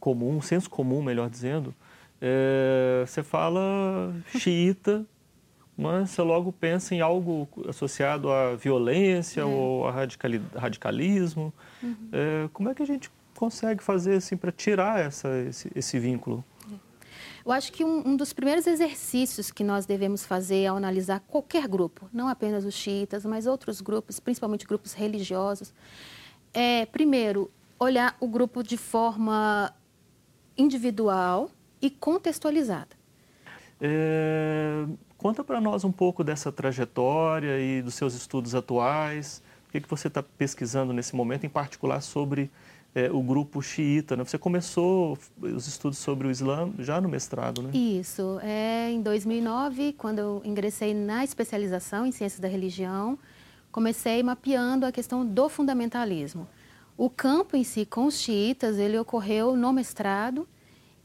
comum, 0.00 0.40
senso 0.40 0.70
comum, 0.70 1.02
melhor 1.02 1.28
dizendo. 1.28 1.74
É, 2.20 3.04
você 3.06 3.22
fala 3.22 4.14
xiita, 4.38 5.04
mas 5.76 6.10
você 6.10 6.22
logo 6.22 6.52
pensa 6.52 6.94
em 6.94 7.00
algo 7.00 7.48
associado 7.68 8.30
à 8.30 8.54
violência 8.54 9.40
é. 9.40 9.44
ou 9.44 9.86
a 9.88 10.06
radicalismo. 10.56 11.52
Uhum. 11.82 12.08
É, 12.12 12.48
como 12.52 12.68
é 12.68 12.74
que 12.74 12.82
a 12.82 12.86
gente 12.86 13.10
consegue 13.34 13.82
fazer 13.82 14.14
assim 14.16 14.36
para 14.36 14.52
tirar 14.52 15.00
essa, 15.00 15.28
esse, 15.48 15.70
esse 15.74 15.98
vínculo? 15.98 16.44
Eu 17.44 17.52
acho 17.52 17.72
que 17.72 17.84
um, 17.84 18.10
um, 18.10 18.16
dos 18.16 18.32
primeiros 18.32 18.66
exercícios 18.66 19.50
que 19.50 19.64
nós 19.64 19.84
devemos 19.84 20.24
fazer 20.24 20.66
ao 20.66 20.76
analisar 20.76 21.20
qualquer 21.20 21.66
grupo, 21.66 22.08
não 22.12 22.28
apenas 22.28 22.64
os 22.64 22.74
xiitas, 22.74 23.24
mas 23.24 23.46
outros 23.46 23.80
grupos, 23.80 24.20
principalmente 24.20 24.66
grupos 24.66 24.92
religiosos, 24.92 25.74
é, 26.54 26.86
primeiro, 26.86 27.50
olhar 27.78 28.16
o 28.20 28.28
grupo 28.28 28.62
de 28.62 28.76
forma 28.76 29.74
individual 30.56 31.50
e 31.80 31.90
contextualizada. 31.90 32.90
É, 33.80 34.84
conta 35.18 35.42
para 35.42 35.60
nós 35.60 35.82
um 35.82 35.90
pouco 35.90 36.22
dessa 36.22 36.52
trajetória 36.52 37.58
e 37.58 37.82
dos 37.82 37.94
seus 37.94 38.14
estudos 38.14 38.54
atuais. 38.54 39.42
O 39.68 39.72
que, 39.72 39.80
que 39.80 39.88
você 39.88 40.06
está 40.06 40.22
pesquisando 40.22 40.92
nesse 40.92 41.16
momento, 41.16 41.44
em 41.44 41.48
particular 41.48 42.00
sobre 42.00 42.50
é, 42.94 43.10
o 43.10 43.22
grupo 43.22 43.62
xiita. 43.62 44.16
Né? 44.16 44.24
Você 44.24 44.38
começou 44.38 45.18
os 45.40 45.66
estudos 45.66 45.98
sobre 45.98 46.26
o 46.26 46.30
Islã 46.30 46.70
já 46.78 47.00
no 47.00 47.08
mestrado, 47.08 47.62
né? 47.62 47.70
Isso. 47.72 48.38
É, 48.42 48.90
em 48.90 49.00
2009, 49.00 49.94
quando 49.94 50.18
eu 50.18 50.42
ingressei 50.44 50.94
na 50.94 51.24
especialização 51.24 52.06
em 52.06 52.12
Ciências 52.12 52.40
da 52.40 52.48
Religião, 52.48 53.18
comecei 53.70 54.22
mapeando 54.22 54.84
a 54.84 54.92
questão 54.92 55.24
do 55.24 55.48
fundamentalismo. 55.48 56.46
O 56.96 57.08
campo 57.08 57.56
em 57.56 57.64
si, 57.64 57.86
com 57.86 58.06
os 58.06 58.20
xiitas, 58.20 58.78
ele 58.78 58.98
ocorreu 58.98 59.56
no 59.56 59.72
mestrado 59.72 60.46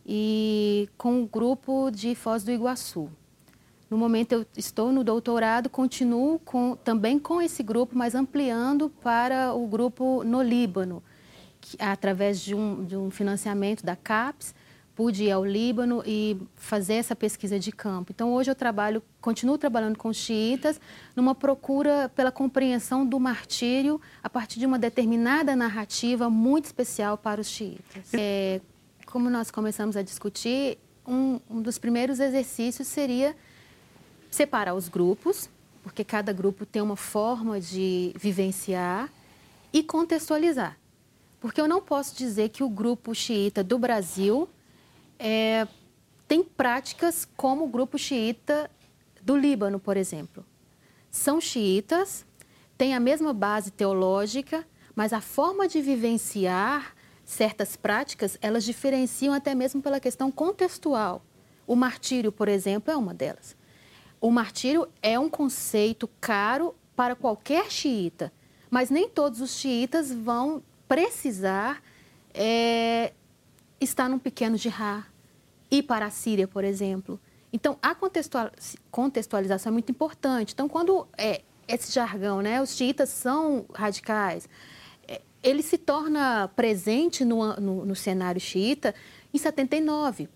e 0.06 0.90
com 0.98 1.24
o 1.24 1.28
grupo 1.28 1.90
de 1.90 2.14
Foz 2.14 2.44
do 2.44 2.52
Iguaçu. 2.52 3.10
No 3.90 3.98
momento 3.98 4.34
eu 4.34 4.46
estou 4.58 4.92
no 4.92 5.02
doutorado, 5.02 5.70
continuo 5.70 6.40
com, 6.40 6.76
também 6.76 7.18
com 7.18 7.42
esse 7.42 7.64
grupo, 7.64 7.98
mas 7.98 8.16
ampliando 8.16 8.90
para 8.90 9.54
o 9.54 9.66
grupo 9.66 10.24
no 10.26 10.42
Líbano, 10.42 11.02
através 11.80 12.40
de 12.42 12.56
um, 12.56 12.84
de 12.86 12.96
um 12.96 13.10
financiamento 13.10 13.84
da 13.84 13.96
CAPES, 13.96 14.54
pude 14.98 15.26
ir 15.26 15.32
ao 15.32 15.46
Líbano 15.46 16.02
e 16.08 16.36
fazer 16.56 16.96
essa 16.96 17.16
pesquisa 17.16 17.60
de 17.60 17.72
campo. 17.72 18.12
Então, 18.12 18.34
hoje 18.34 18.50
eu 18.50 18.56
trabalho, 18.56 19.04
continuo 19.22 19.56
trabalhando 19.56 19.96
com 19.96 20.12
xiitas 20.12 20.82
numa 21.16 21.36
procura 21.36 22.10
pela 22.16 22.32
compreensão 22.32 23.06
do 23.06 23.20
martírio 23.20 24.02
a 24.24 24.30
partir 24.30 24.60
de 24.60 24.66
uma 24.66 24.80
determinada 24.80 25.56
narrativa 25.56 26.32
muito 26.32 26.66
especial 26.66 27.16
para 27.16 27.40
os 27.40 27.48
xiitas. 27.48 28.12
É, 28.12 28.60
como 29.06 29.30
nós 29.30 29.52
começamos 29.52 29.96
a 29.96 30.02
discutir, 30.02 30.80
um, 31.06 31.40
um 31.48 31.62
dos 31.62 31.78
primeiros 31.78 32.20
exercícios 32.20 32.88
seria 32.88 33.36
separar 34.32 34.74
os 34.74 34.90
grupos, 34.90 35.48
porque 35.84 36.04
cada 36.04 36.34
grupo 36.34 36.66
tem 36.66 36.82
uma 36.82 36.98
forma 36.98 37.62
de 37.62 38.14
vivenciar 38.18 39.10
e 39.72 39.84
contextualizar. 39.84 40.76
Porque 41.40 41.62
eu 41.62 41.68
não 41.68 41.82
posso 41.82 42.16
dizer 42.16 42.50
que 42.50 42.64
o 42.64 42.70
grupo 42.70 43.14
xiita 43.14 43.64
do 43.64 43.78
Brasil 43.78 44.50
é, 45.20 45.68
tem 46.28 46.44
práticas 46.44 47.28
como 47.38 47.66
o 47.66 47.68
grupo 47.68 47.98
xiita 47.98 48.70
do 49.22 49.36
Líbano, 49.36 49.80
por 49.80 49.98
exemplo. 49.98 50.46
São 51.12 51.40
xiitas, 51.40 52.26
têm 52.78 52.94
a 52.96 53.00
mesma 53.00 53.34
base 53.34 53.72
teológica, 53.72 54.66
mas 54.96 55.14
a 55.14 55.22
forma 55.22 55.68
de 55.68 55.82
vivenciar 55.82 56.96
certas 57.24 57.76
práticas, 57.76 58.38
elas 58.42 58.64
diferenciam 58.64 59.34
até 59.34 59.54
mesmo 59.54 59.82
pela 59.82 60.00
questão 60.00 60.32
contextual. 60.32 61.22
O 61.68 61.76
martírio, 61.76 62.32
por 62.32 62.48
exemplo, 62.48 62.92
é 62.92 62.96
uma 62.96 63.14
delas. 63.14 63.56
O 64.22 64.32
martírio 64.32 64.88
é 65.02 65.20
um 65.20 65.30
conceito 65.30 66.10
caro 66.20 66.74
para 66.96 67.16
qualquer 67.16 67.70
xiita, 67.70 68.32
mas 68.70 68.90
nem 68.90 69.08
todos 69.08 69.42
os 69.42 69.52
xiitas 69.52 70.12
vão 70.12 70.64
precisar 70.88 71.82
é, 72.34 73.14
estar 73.80 74.10
num 74.10 74.20
pequeno 74.20 74.58
jihad, 74.58 75.06
ir 75.70 75.84
para 75.84 76.06
a 76.06 76.10
Síria, 76.10 76.48
por 76.48 76.64
exemplo. 76.64 77.20
Então, 77.52 77.78
a 77.82 77.96
contextualização 78.92 79.72
é 79.72 79.74
muito 79.74 79.92
importante. 79.92 80.54
Então, 80.54 80.68
quando 80.68 81.08
é, 81.18 81.42
esse 81.68 81.92
jargão, 81.92 82.42
né, 82.42 82.62
os 82.62 82.76
xiitas 82.76 83.10
são 83.10 83.66
radicais, 83.74 84.48
é, 85.08 85.22
ele 85.42 85.64
se 85.64 85.78
torna 85.78 86.50
presente 86.56 87.26
no, 87.26 87.56
no, 87.56 87.86
no 87.86 87.96
cenário 87.96 88.40
xiita 88.40 88.94
em 89.34 89.38
79, 89.38 90.30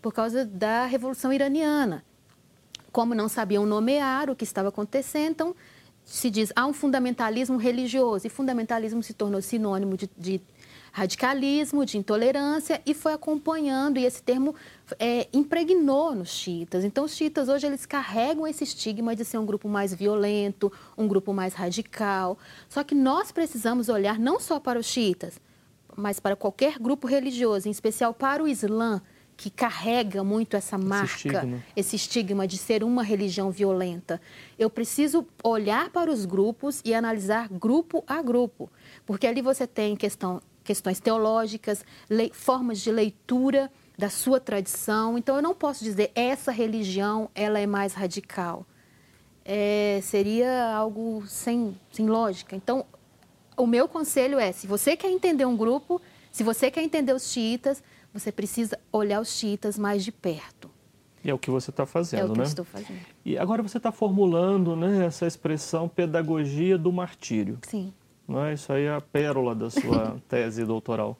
por 0.00 0.12
causa 0.12 0.44
da 0.44 0.86
Revolução 0.86 1.32
Iraniana. 1.32 2.04
Como 2.92 3.14
não 3.14 3.28
sabiam 3.28 3.66
nomear 3.66 4.30
o 4.30 4.36
que 4.36 4.44
estava 4.44 4.68
acontecendo, 4.68 5.30
então 5.30 5.56
se 6.08 6.30
diz 6.30 6.50
há 6.56 6.66
um 6.66 6.72
fundamentalismo 6.72 7.58
religioso 7.58 8.26
e 8.26 8.30
fundamentalismo 8.30 9.02
se 9.02 9.12
tornou 9.12 9.42
sinônimo 9.42 9.94
de, 9.94 10.08
de 10.16 10.40
radicalismo, 10.90 11.84
de 11.84 11.98
intolerância 11.98 12.80
e 12.86 12.94
foi 12.94 13.12
acompanhando 13.12 13.98
e 13.98 14.06
esse 14.06 14.22
termo 14.22 14.54
é, 14.98 15.28
impregnou 15.34 16.14
nos 16.14 16.30
chiitas. 16.30 16.82
Então 16.82 17.04
os 17.04 17.14
chiitas 17.14 17.50
hoje 17.50 17.66
eles 17.66 17.84
carregam 17.84 18.46
esse 18.46 18.64
estigma 18.64 19.14
de 19.14 19.22
ser 19.22 19.36
um 19.36 19.44
grupo 19.44 19.68
mais 19.68 19.92
violento, 19.92 20.72
um 20.96 21.06
grupo 21.06 21.34
mais 21.34 21.52
radical. 21.52 22.38
Só 22.70 22.82
que 22.82 22.94
nós 22.94 23.30
precisamos 23.30 23.90
olhar 23.90 24.18
não 24.18 24.40
só 24.40 24.58
para 24.58 24.78
os 24.78 24.86
chiitas, 24.86 25.38
mas 25.94 26.18
para 26.18 26.34
qualquer 26.34 26.78
grupo 26.78 27.06
religioso, 27.06 27.68
em 27.68 27.70
especial 27.70 28.14
para 28.14 28.42
o 28.42 28.48
Islã, 28.48 29.02
que 29.38 29.50
carrega 29.50 30.24
muito 30.24 30.56
essa 30.56 30.76
marca, 30.76 31.04
esse 31.04 31.28
estigma. 31.28 31.64
esse 31.76 31.96
estigma 31.96 32.46
de 32.48 32.58
ser 32.58 32.82
uma 32.82 33.04
religião 33.04 33.52
violenta. 33.52 34.20
Eu 34.58 34.68
preciso 34.68 35.24
olhar 35.44 35.90
para 35.90 36.10
os 36.10 36.26
grupos 36.26 36.82
e 36.84 36.92
analisar 36.92 37.48
grupo 37.48 38.02
a 38.04 38.20
grupo, 38.20 38.68
porque 39.06 39.28
ali 39.28 39.40
você 39.40 39.64
tem 39.64 39.94
questão, 39.94 40.42
questões 40.64 40.98
teológicas, 40.98 41.84
lei, 42.10 42.32
formas 42.34 42.80
de 42.80 42.90
leitura 42.90 43.70
da 43.96 44.10
sua 44.10 44.40
tradição. 44.40 45.16
Então, 45.16 45.36
eu 45.36 45.42
não 45.42 45.54
posso 45.54 45.84
dizer 45.84 46.10
essa 46.16 46.50
religião 46.50 47.30
ela 47.32 47.60
é 47.60 47.66
mais 47.66 47.94
radical. 47.94 48.66
É, 49.44 50.00
seria 50.02 50.74
algo 50.74 51.22
sem, 51.28 51.78
sem 51.92 52.08
lógica. 52.08 52.56
Então, 52.56 52.84
o 53.56 53.68
meu 53.68 53.86
conselho 53.86 54.36
é: 54.36 54.50
se 54.50 54.66
você 54.66 54.96
quer 54.96 55.10
entender 55.10 55.46
um 55.46 55.56
grupo, 55.56 56.02
se 56.32 56.42
você 56.42 56.72
quer 56.72 56.82
entender 56.82 57.12
os 57.12 57.30
xiitas, 57.30 57.80
você 58.12 58.32
precisa 58.32 58.78
olhar 58.92 59.20
os 59.20 59.28
xiitas 59.28 59.78
mais 59.78 60.04
de 60.04 60.12
perto. 60.12 60.70
E 61.24 61.30
é 61.30 61.34
o 61.34 61.38
que 61.38 61.50
você 61.50 61.70
está 61.70 61.84
fazendo, 61.84 62.20
né? 62.20 62.28
É 62.28 62.30
o 62.30 62.32
que 62.32 62.38
né? 62.38 62.44
eu 62.44 62.48
estou 62.48 62.64
fazendo. 62.64 63.00
E 63.24 63.38
agora 63.38 63.62
você 63.62 63.76
está 63.76 63.90
formulando 63.90 64.76
né, 64.76 65.06
essa 65.06 65.26
expressão 65.26 65.88
pedagogia 65.88 66.78
do 66.78 66.92
martírio. 66.92 67.58
Sim. 67.62 67.92
Não 68.26 68.44
é? 68.44 68.54
Isso 68.54 68.72
aí 68.72 68.84
é 68.84 68.94
a 68.94 69.00
pérola 69.00 69.54
da 69.54 69.70
sua 69.70 70.20
tese 70.28 70.64
doutoral. 70.64 71.18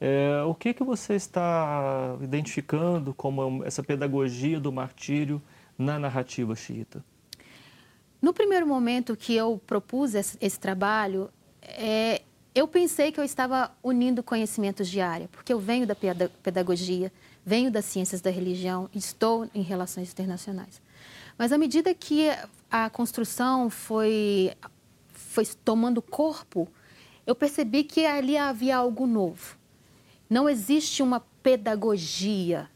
É, 0.00 0.42
o 0.46 0.54
que, 0.54 0.74
que 0.74 0.84
você 0.84 1.14
está 1.14 2.16
identificando 2.20 3.14
como 3.14 3.64
essa 3.64 3.82
pedagogia 3.82 4.60
do 4.60 4.70
martírio 4.70 5.40
na 5.78 5.98
narrativa 5.98 6.54
xiita? 6.54 7.04
No 8.20 8.32
primeiro 8.32 8.66
momento 8.66 9.16
que 9.16 9.34
eu 9.34 9.60
propus 9.66 10.14
esse, 10.14 10.36
esse 10.40 10.58
trabalho, 10.58 11.30
é, 11.62 12.22
eu 12.56 12.66
pensei 12.66 13.12
que 13.12 13.20
eu 13.20 13.24
estava 13.24 13.70
unindo 13.82 14.22
conhecimentos 14.22 14.88
de 14.88 14.98
área, 14.98 15.28
porque 15.28 15.52
eu 15.52 15.60
venho 15.60 15.86
da 15.86 15.94
pedagogia, 15.94 17.12
venho 17.44 17.70
das 17.70 17.84
ciências 17.84 18.22
da 18.22 18.30
religião, 18.30 18.88
estou 18.94 19.46
em 19.54 19.60
relações 19.60 20.10
internacionais. 20.10 20.80
Mas 21.36 21.52
à 21.52 21.58
medida 21.58 21.92
que 21.92 22.30
a 22.70 22.88
construção 22.88 23.68
foi, 23.68 24.54
foi 25.12 25.44
tomando 25.66 26.00
corpo, 26.00 26.66
eu 27.26 27.34
percebi 27.34 27.84
que 27.84 28.06
ali 28.06 28.38
havia 28.38 28.78
algo 28.78 29.06
novo. 29.06 29.58
Não 30.28 30.48
existe 30.48 31.02
uma 31.02 31.20
pedagogia 31.42 32.70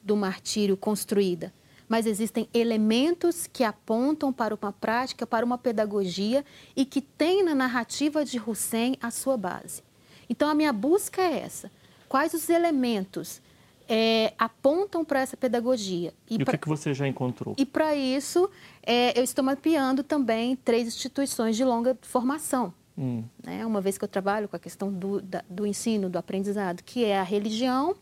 do 0.00 0.16
martírio 0.16 0.76
construída 0.76 1.52
mas 1.88 2.06
existem 2.06 2.48
elementos 2.52 3.46
que 3.46 3.64
apontam 3.64 4.32
para 4.32 4.54
uma 4.54 4.72
prática, 4.72 5.26
para 5.26 5.44
uma 5.44 5.56
pedagogia 5.56 6.44
e 6.76 6.84
que 6.84 7.00
tem 7.00 7.42
na 7.42 7.54
narrativa 7.54 8.24
de 8.24 8.38
Hussein 8.38 8.96
a 9.00 9.10
sua 9.10 9.36
base. 9.36 9.82
Então, 10.28 10.48
a 10.48 10.54
minha 10.54 10.72
busca 10.72 11.22
é 11.22 11.40
essa. 11.40 11.70
Quais 12.08 12.34
os 12.34 12.48
elementos 12.50 13.40
é, 13.88 14.34
apontam 14.38 15.04
para 15.04 15.20
essa 15.20 15.36
pedagogia? 15.36 16.12
E, 16.28 16.34
e 16.34 16.44
pra... 16.44 16.52
o 16.52 16.52
que, 16.52 16.58
que, 16.58 16.68
você 16.68 16.92
já 16.92 17.08
encontrou? 17.08 17.54
E, 17.56 17.64
para 17.64 17.94
isso, 17.94 18.50
é, 18.82 19.18
eu 19.18 19.24
estou 19.24 19.42
mapeando 19.42 20.02
também 20.02 20.54
três 20.56 20.86
instituições 20.86 21.56
de 21.56 21.64
longa 21.64 21.96
formação. 22.02 22.74
Hum. 22.96 23.24
Né? 23.42 23.64
Uma 23.64 23.80
vez 23.80 23.96
que 23.96 24.04
eu 24.04 24.08
trabalho 24.08 24.48
com 24.48 24.56
a 24.56 24.58
questão 24.58 24.92
do, 24.92 25.22
da, 25.22 25.42
do 25.48 25.66
ensino, 25.66 26.10
do 26.10 26.18
aprendizado, 26.18 26.82
que 26.82 27.04
é 27.04 27.18
a 27.18 27.22
religião, 27.22 27.96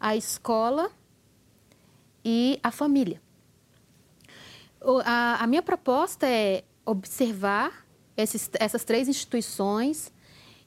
a 0.00 0.16
escola 0.16 0.90
e 2.24 2.58
a 2.62 2.70
família. 2.70 3.20
A, 5.04 5.44
a 5.44 5.46
minha 5.46 5.62
proposta 5.62 6.26
é 6.26 6.64
observar 6.84 7.86
esses, 8.16 8.50
essas 8.58 8.84
três 8.84 9.08
instituições 9.08 10.12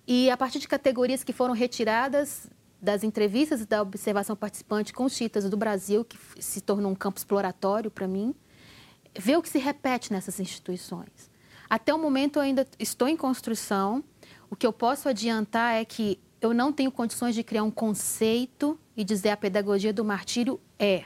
e, 0.07 0.29
a 0.29 0.37
partir 0.37 0.59
de 0.59 0.67
categorias 0.67 1.23
que 1.23 1.33
foram 1.33 1.53
retiradas 1.53 2.49
das 2.81 3.03
entrevistas 3.03 3.65
da 3.65 3.81
observação 3.81 4.35
participante 4.35 4.91
com 4.91 5.05
os 5.05 5.15
chiitas 5.15 5.49
do 5.49 5.55
Brasil, 5.55 6.03
que 6.03 6.17
se 6.39 6.59
tornou 6.59 6.91
um 6.91 6.95
campo 6.95 7.17
exploratório 7.17 7.89
para 7.89 8.07
mim, 8.07 8.35
ver 9.17 9.37
o 9.37 9.41
que 9.41 9.49
se 9.49 9.57
repete 9.57 10.11
nessas 10.11 10.39
instituições. 10.39 11.31
Até 11.69 11.93
o 11.93 11.97
momento 11.97 12.37
eu 12.37 12.43
ainda 12.43 12.67
estou 12.77 13.07
em 13.07 13.15
construção. 13.15 14.03
O 14.49 14.55
que 14.55 14.67
eu 14.67 14.73
posso 14.73 15.07
adiantar 15.07 15.75
é 15.75 15.85
que 15.85 16.19
eu 16.41 16.53
não 16.53 16.73
tenho 16.73 16.91
condições 16.91 17.33
de 17.33 17.41
criar 17.41 17.63
um 17.63 17.71
conceito 17.71 18.77
e 18.97 19.03
dizer 19.03 19.29
a 19.29 19.37
pedagogia 19.37 19.93
do 19.93 20.03
martírio 20.03 20.59
é 20.77 21.05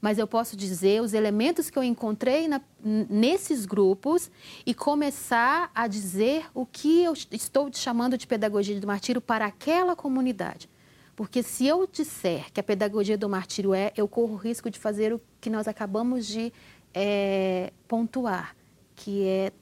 mas 0.00 0.18
eu 0.18 0.26
posso 0.26 0.56
dizer 0.56 1.02
os 1.02 1.12
elementos 1.12 1.68
que 1.68 1.78
eu 1.78 1.82
encontrei 1.82 2.48
na, 2.48 2.60
nesses 2.82 3.66
grupos 3.66 4.30
e 4.64 4.72
começar 4.72 5.70
a 5.74 5.86
dizer 5.86 6.46
o 6.54 6.64
que 6.64 7.02
eu 7.02 7.12
estou 7.30 7.70
chamando 7.72 8.16
de 8.16 8.26
pedagogia 8.26 8.80
do 8.80 8.86
martírio 8.86 9.20
para 9.20 9.46
aquela 9.46 9.94
comunidade. 9.94 10.68
Porque 11.14 11.42
se 11.42 11.66
eu 11.66 11.86
disser 11.86 12.50
que 12.50 12.60
a 12.60 12.62
pedagogia 12.62 13.18
do 13.18 13.28
martírio 13.28 13.74
é, 13.74 13.92
eu 13.94 14.08
corro 14.08 14.34
o 14.34 14.36
risco 14.36 14.70
de 14.70 14.78
fazer 14.78 15.12
o 15.12 15.20
que 15.38 15.50
nós 15.50 15.68
acabamos 15.68 16.26
de 16.26 16.50
é, 16.94 17.72
pontuar, 17.86 18.56
que 18.96 19.26
é 19.26 19.52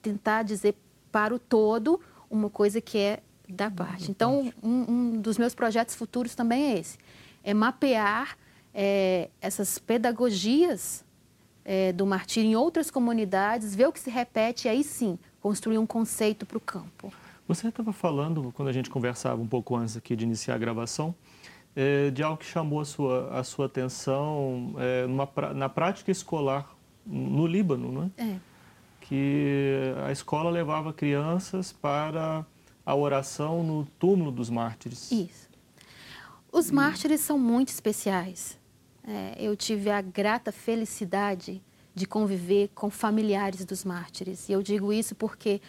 tentar 0.00 0.44
dizer 0.44 0.76
para 1.10 1.34
o 1.34 1.38
todo 1.38 2.00
uma 2.30 2.48
coisa 2.48 2.80
que 2.80 2.98
é 2.98 3.20
da 3.48 3.68
parte. 3.68 4.10
Então, 4.10 4.52
um, 4.62 4.84
um 4.88 5.20
dos 5.20 5.38
meus 5.38 5.54
projetos 5.54 5.94
futuros 5.94 6.34
também 6.34 6.72
é 6.72 6.78
esse, 6.78 6.98
é 7.42 7.52
mapear 7.52 8.36
é, 8.80 9.28
essas 9.40 9.76
pedagogias 9.76 11.04
é, 11.64 11.92
do 11.92 12.06
martírio 12.06 12.48
em 12.48 12.54
outras 12.54 12.92
comunidades, 12.92 13.74
ver 13.74 13.88
o 13.88 13.92
que 13.92 13.98
se 13.98 14.08
repete 14.08 14.68
e 14.68 14.70
aí 14.70 14.84
sim 14.84 15.18
construir 15.40 15.78
um 15.78 15.86
conceito 15.86 16.46
para 16.46 16.56
o 16.56 16.60
campo. 16.60 17.12
Você 17.48 17.66
estava 17.66 17.92
falando, 17.92 18.52
quando 18.54 18.68
a 18.68 18.72
gente 18.72 18.88
conversava 18.88 19.42
um 19.42 19.48
pouco 19.48 19.74
antes 19.74 19.96
aqui 19.96 20.14
de 20.14 20.22
iniciar 20.22 20.54
a 20.54 20.58
gravação, 20.58 21.12
é, 21.74 22.10
de 22.12 22.22
algo 22.22 22.38
que 22.38 22.46
chamou 22.46 22.80
a 22.80 22.84
sua, 22.84 23.36
a 23.36 23.42
sua 23.42 23.66
atenção 23.66 24.74
é, 24.78 25.08
numa, 25.08 25.28
na 25.56 25.68
prática 25.68 26.12
escolar 26.12 26.72
no 27.04 27.48
Líbano, 27.48 27.90
não 27.90 28.12
é? 28.16 28.22
É. 28.22 28.36
Que 29.00 29.92
a 30.06 30.12
escola 30.12 30.50
levava 30.50 30.92
crianças 30.92 31.72
para 31.72 32.46
a 32.86 32.94
oração 32.94 33.64
no 33.64 33.86
túmulo 33.98 34.30
dos 34.30 34.48
mártires. 34.48 35.10
Isso. 35.10 35.48
Os 36.52 36.70
mártires 36.70 37.20
são 37.20 37.38
muito 37.38 37.68
especiais. 37.70 38.57
É, 39.08 39.34
eu 39.38 39.56
tive 39.56 39.90
a 39.90 40.02
grata 40.02 40.52
felicidade 40.52 41.62
de 41.94 42.06
conviver 42.06 42.70
com 42.74 42.90
familiares 42.90 43.64
dos 43.64 43.84
mártires. 43.84 44.48
E 44.50 44.52
eu 44.52 44.62
digo 44.62 44.92
isso 44.92 45.14
porque, 45.14 45.62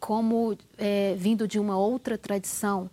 como 0.00 0.58
é, 0.76 1.14
vindo 1.16 1.46
de 1.46 1.60
uma 1.60 1.78
outra 1.78 2.18
tradição, 2.18 2.90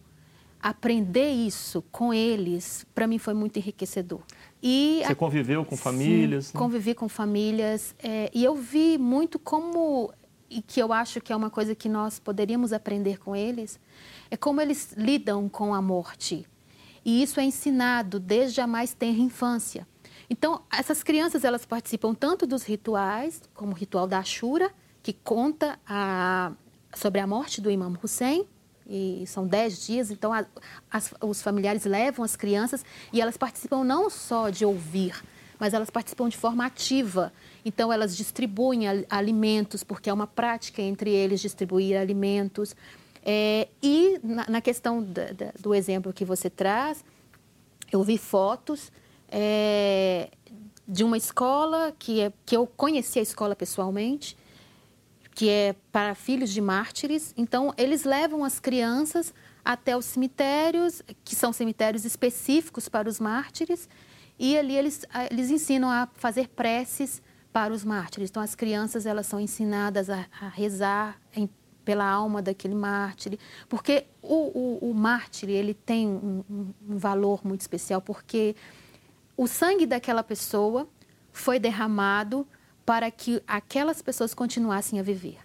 aprender 0.61 1.31
isso 1.31 1.83
com 1.91 2.13
eles, 2.13 2.85
para 2.93 3.07
mim 3.07 3.17
foi 3.17 3.33
muito 3.33 3.57
enriquecedor. 3.57 4.21
E 4.61 5.01
Você 5.05 5.15
conviveu 5.15 5.65
com 5.65 5.75
famílias? 5.75 6.47
Sim, 6.47 6.53
né? 6.53 6.59
convivi 6.59 6.93
com 6.93 7.09
famílias 7.09 7.95
é, 7.99 8.29
e 8.33 8.43
eu 8.43 8.55
vi 8.55 8.97
muito 8.97 9.39
como 9.39 10.13
e 10.49 10.61
que 10.61 10.79
eu 10.79 10.93
acho 10.93 11.19
que 11.19 11.33
é 11.33 11.35
uma 11.35 11.49
coisa 11.49 11.75
que 11.75 11.89
nós 11.89 12.19
poderíamos 12.19 12.71
aprender 12.71 13.17
com 13.19 13.35
eles 13.35 13.79
é 14.31 14.37
como 14.37 14.61
eles 14.61 14.93
lidam 14.95 15.49
com 15.49 15.73
a 15.73 15.81
morte. 15.81 16.45
E 17.07 17.23
isso 17.23 17.39
é 17.39 17.45
ensinado 17.45 18.19
desde 18.19 18.59
a 18.59 18.67
mais 18.67 18.93
tenra 18.93 19.21
infância. 19.21 19.87
Então, 20.29 20.61
essas 20.69 21.01
crianças 21.01 21.45
elas 21.45 21.65
participam 21.65 22.13
tanto 22.13 22.45
dos 22.45 22.63
rituais, 22.63 23.41
como 23.53 23.71
o 23.71 23.73
ritual 23.73 24.05
da 24.05 24.19
Ashura, 24.19 24.69
que 25.01 25.13
conta 25.13 25.79
a, 25.87 26.51
sobre 26.93 27.21
a 27.21 27.25
morte 27.25 27.61
do 27.61 27.71
Imam 27.71 27.97
Hussein, 28.03 28.45
e 28.85 29.23
são 29.25 29.47
dez 29.47 29.85
dias, 29.85 30.11
então 30.11 30.33
a, 30.33 30.45
as, 30.91 31.13
os 31.21 31.41
familiares 31.41 31.85
levam 31.85 32.25
as 32.25 32.35
crianças 32.35 32.83
e 33.13 33.21
elas 33.21 33.37
participam 33.37 33.85
não 33.85 34.09
só 34.09 34.49
de 34.49 34.65
ouvir, 34.65 35.15
mas 35.57 35.73
elas 35.73 35.89
participam 35.89 36.27
de 36.27 36.35
forma 36.35 36.65
ativa. 36.65 37.31
Então, 37.63 37.91
elas 37.91 38.17
distribuem 38.17 38.81
alimentos, 39.09 39.81
porque 39.81 40.09
é 40.09 40.13
uma 40.13 40.27
prática 40.27 40.81
entre 40.81 41.09
eles 41.09 41.39
distribuir 41.39 41.97
alimentos. 41.97 42.75
É, 43.29 43.67
e 43.83 44.17
na, 44.23 44.45
na 44.47 44.61
questão 44.61 45.03
da, 45.03 45.33
da, 45.33 45.51
do 45.59 45.75
exemplo 45.75 46.13
que 46.13 46.23
você 46.23 46.49
traz, 46.49 47.03
eu 47.91 48.01
vi 48.01 48.17
fotos 48.17 48.89
é, 49.27 50.29
de 50.87 51.03
uma 51.03 51.17
escola 51.17 51.93
que, 51.99 52.21
é, 52.21 52.31
que 52.45 52.55
eu 52.55 52.65
conheci 52.65 53.19
a 53.19 53.21
escola 53.21 53.53
pessoalmente, 53.53 54.37
que 55.35 55.49
é 55.49 55.75
para 55.91 56.15
filhos 56.15 56.51
de 56.51 56.61
mártires. 56.61 57.33
Então, 57.35 57.73
eles 57.77 58.05
levam 58.05 58.45
as 58.45 58.61
crianças 58.61 59.33
até 59.63 59.97
os 59.97 60.05
cemitérios, 60.05 61.01
que 61.25 61.35
são 61.35 61.51
cemitérios 61.51 62.05
específicos 62.05 62.87
para 62.87 63.09
os 63.09 63.19
mártires, 63.19 63.89
e 64.39 64.57
ali 64.57 64.77
eles, 64.77 65.05
eles 65.29 65.51
ensinam 65.51 65.91
a 65.91 66.07
fazer 66.13 66.47
preces 66.47 67.21
para 67.51 67.73
os 67.73 67.83
mártires. 67.83 68.29
Então, 68.29 68.41
as 68.41 68.55
crianças 68.55 69.05
elas 69.05 69.27
são 69.27 69.37
ensinadas 69.37 70.09
a, 70.09 70.25
a 70.39 70.47
rezar 70.47 71.19
em 71.35 71.49
pela 71.87 72.03
alma 72.03 72.41
daquele 72.41 72.75
mártir, 72.75 73.39
porque 73.69 74.07
o, 74.21 74.35
o, 74.83 74.89
o 74.91 74.93
mártir 74.93 75.49
ele 75.49 75.73
tem 75.73 76.05
um, 76.05 76.43
um, 76.49 76.97
valor 76.97 77.39
muito 77.45 77.61
especial, 77.61 78.01
porque 78.01 78.57
o 79.37 79.47
sangue 79.47 79.85
daquela 79.85 80.21
pessoa 80.21 80.85
foi 81.31 81.57
derramado 81.59 82.45
para 82.85 83.09
que 83.09 83.41
aquelas 83.47 84.01
pessoas 84.01 84.33
continuassem 84.33 84.99
a 84.99 85.01
viver. 85.01 85.37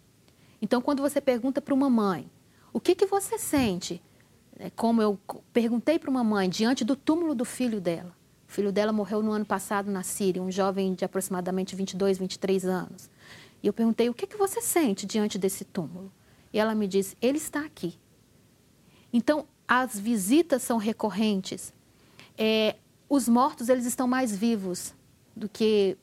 Então, 0.60 0.82
quando 0.82 1.00
você 1.00 1.20
pergunta 1.20 1.60
para 1.60 1.72
uma 1.72 1.88
mãe, 1.88 2.28
o 2.72 2.80
que, 2.80 2.96
que 2.96 3.06
você 3.06 3.38
sente? 3.38 4.02
É 4.58 4.68
como 4.68 5.00
eu 5.00 5.16
perguntei 5.52 5.96
para 5.96 6.10
uma 6.10 6.24
mãe 6.24 6.50
diante 6.50 6.84
do 6.84 6.96
túmulo 6.96 7.36
do 7.36 7.44
filho 7.44 7.80
dela. 7.80 8.12
O 8.48 8.52
filho 8.52 8.72
dela 8.72 8.92
morreu 8.92 9.22
no 9.22 9.30
ano 9.30 9.44
passado 9.44 9.92
na 9.92 10.02
Síria, 10.02 10.42
um 10.42 10.50
jovem 10.50 10.92
de 10.92 11.04
aproximadamente 11.04 11.76
22, 11.76 12.18
23 12.18 12.64
anos. 12.64 13.08
E 13.62 13.68
eu 13.68 13.72
perguntei, 13.72 14.08
o 14.08 14.14
que, 14.14 14.26
que 14.26 14.36
você 14.36 14.60
sente 14.60 15.06
diante 15.06 15.38
desse 15.38 15.64
túmulo? 15.64 16.10
E 16.52 16.58
ela 16.58 16.74
me 16.74 16.86
disse: 16.86 17.16
Ele 17.20 17.38
está 17.38 17.64
aqui. 17.64 17.98
Então, 19.12 19.46
as 19.66 19.98
visitas 19.98 20.62
são 20.62 20.76
recorrentes. 20.76 21.72
É, 22.36 22.76
os 23.08 23.28
mortos 23.28 23.68
eles 23.68 23.86
estão 23.86 24.06
mais 24.06 24.34
vivos 24.34 24.94
do 25.34 25.48
que 25.48 25.96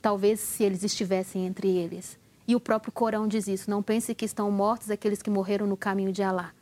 talvez 0.00 0.40
se 0.40 0.62
eles 0.62 0.82
estivessem 0.82 1.46
entre 1.46 1.68
eles. 1.68 2.18
E 2.46 2.54
o 2.56 2.60
próprio 2.60 2.92
Corão 2.92 3.28
diz 3.28 3.46
isso: 3.46 3.70
não 3.70 3.82
pense 3.82 4.14
que 4.14 4.24
estão 4.24 4.50
mortos 4.50 4.90
aqueles 4.90 5.20
que 5.20 5.30
morreram 5.30 5.66
no 5.66 5.76
caminho 5.76 6.12
de 6.12 6.22
Alá, 6.22 6.52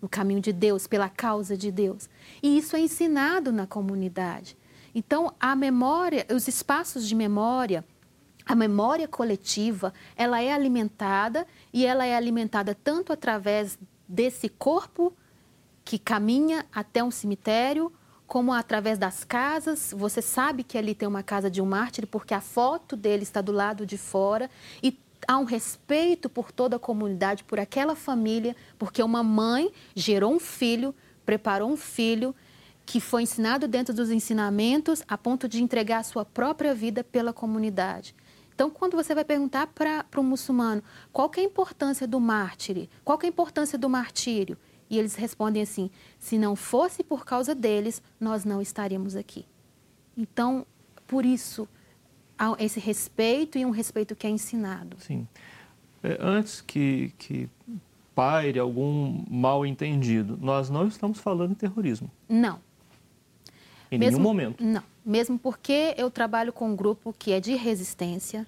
no 0.00 0.08
caminho 0.08 0.40
de 0.40 0.52
Deus, 0.52 0.86
pela 0.86 1.08
causa 1.08 1.56
de 1.56 1.70
Deus. 1.70 2.08
E 2.42 2.56
isso 2.56 2.74
é 2.74 2.80
ensinado 2.80 3.52
na 3.52 3.66
comunidade. 3.66 4.56
Então, 4.94 5.34
a 5.38 5.54
memória, 5.54 6.26
os 6.34 6.48
espaços 6.48 7.06
de 7.06 7.14
memória, 7.14 7.84
a 8.46 8.54
memória 8.54 9.08
coletiva, 9.08 9.92
ela 10.16 10.40
é 10.40 10.52
alimentada 10.52 11.46
e 11.72 11.84
ela 11.84 12.06
é 12.06 12.14
alimentada 12.14 12.74
tanto 12.74 13.12
através 13.12 13.76
desse 14.08 14.48
corpo 14.48 15.12
que 15.84 15.98
caminha 15.98 16.64
até 16.72 17.02
um 17.02 17.10
cemitério, 17.10 17.92
como 18.24 18.52
através 18.52 18.98
das 18.98 19.24
casas. 19.24 19.92
Você 19.96 20.22
sabe 20.22 20.62
que 20.62 20.78
ali 20.78 20.94
tem 20.94 21.08
uma 21.08 21.24
casa 21.24 21.50
de 21.50 21.60
um 21.60 21.66
mártir 21.66 22.06
porque 22.06 22.34
a 22.34 22.40
foto 22.40 22.96
dele 22.96 23.24
está 23.24 23.40
do 23.40 23.50
lado 23.50 23.84
de 23.84 23.98
fora 23.98 24.48
e 24.80 24.96
há 25.26 25.38
um 25.38 25.44
respeito 25.44 26.28
por 26.28 26.52
toda 26.52 26.76
a 26.76 26.78
comunidade, 26.78 27.42
por 27.42 27.58
aquela 27.58 27.96
família, 27.96 28.54
porque 28.78 29.02
uma 29.02 29.24
mãe 29.24 29.72
gerou 29.94 30.32
um 30.32 30.40
filho, 30.40 30.94
preparou 31.24 31.68
um 31.68 31.76
filho 31.76 32.34
que 32.84 33.00
foi 33.00 33.22
ensinado 33.22 33.66
dentro 33.66 33.92
dos 33.92 34.10
ensinamentos 34.10 35.02
a 35.08 35.18
ponto 35.18 35.48
de 35.48 35.60
entregar 35.60 35.98
a 35.98 36.04
sua 36.04 36.24
própria 36.24 36.72
vida 36.72 37.02
pela 37.02 37.32
comunidade. 37.32 38.14
Então, 38.56 38.70
quando 38.70 38.96
você 38.96 39.14
vai 39.14 39.22
perguntar 39.22 39.66
para 39.66 40.06
o 40.16 40.20
um 40.20 40.22
muçulmano 40.22 40.82
qual 41.12 41.30
é 41.36 41.40
a 41.40 41.44
importância 41.44 42.08
do 42.08 42.18
mártir, 42.18 42.88
qual 43.04 43.18
é 43.22 43.26
a 43.26 43.28
importância 43.28 43.78
do 43.78 43.86
martírio, 43.86 44.56
e 44.88 44.98
eles 44.98 45.14
respondem 45.14 45.60
assim: 45.60 45.90
se 46.18 46.38
não 46.38 46.56
fosse 46.56 47.04
por 47.04 47.26
causa 47.26 47.54
deles, 47.54 48.02
nós 48.18 48.46
não 48.46 48.62
estaríamos 48.62 49.14
aqui. 49.14 49.44
Então, 50.16 50.66
por 51.06 51.26
isso, 51.26 51.68
há 52.38 52.56
esse 52.58 52.80
respeito 52.80 53.58
e 53.58 53.66
um 53.66 53.70
respeito 53.70 54.16
que 54.16 54.26
é 54.26 54.30
ensinado. 54.30 54.96
Sim. 55.00 55.28
É, 56.02 56.16
antes 56.18 56.62
que, 56.62 57.12
que 57.18 57.50
paire 58.14 58.58
algum 58.58 59.22
mal 59.28 59.66
entendido, 59.66 60.38
nós 60.40 60.70
não 60.70 60.88
estamos 60.88 61.20
falando 61.20 61.50
em 61.50 61.54
terrorismo. 61.54 62.10
Não. 62.26 62.58
Em 63.92 63.98
mesmo, 63.98 64.16
nenhum 64.16 64.22
momento. 64.22 64.64
Não. 64.64 64.95
Mesmo 65.06 65.38
porque 65.38 65.94
eu 65.96 66.10
trabalho 66.10 66.52
com 66.52 66.70
um 66.70 66.74
grupo 66.74 67.14
que 67.16 67.30
é 67.30 67.38
de 67.38 67.54
resistência. 67.54 68.44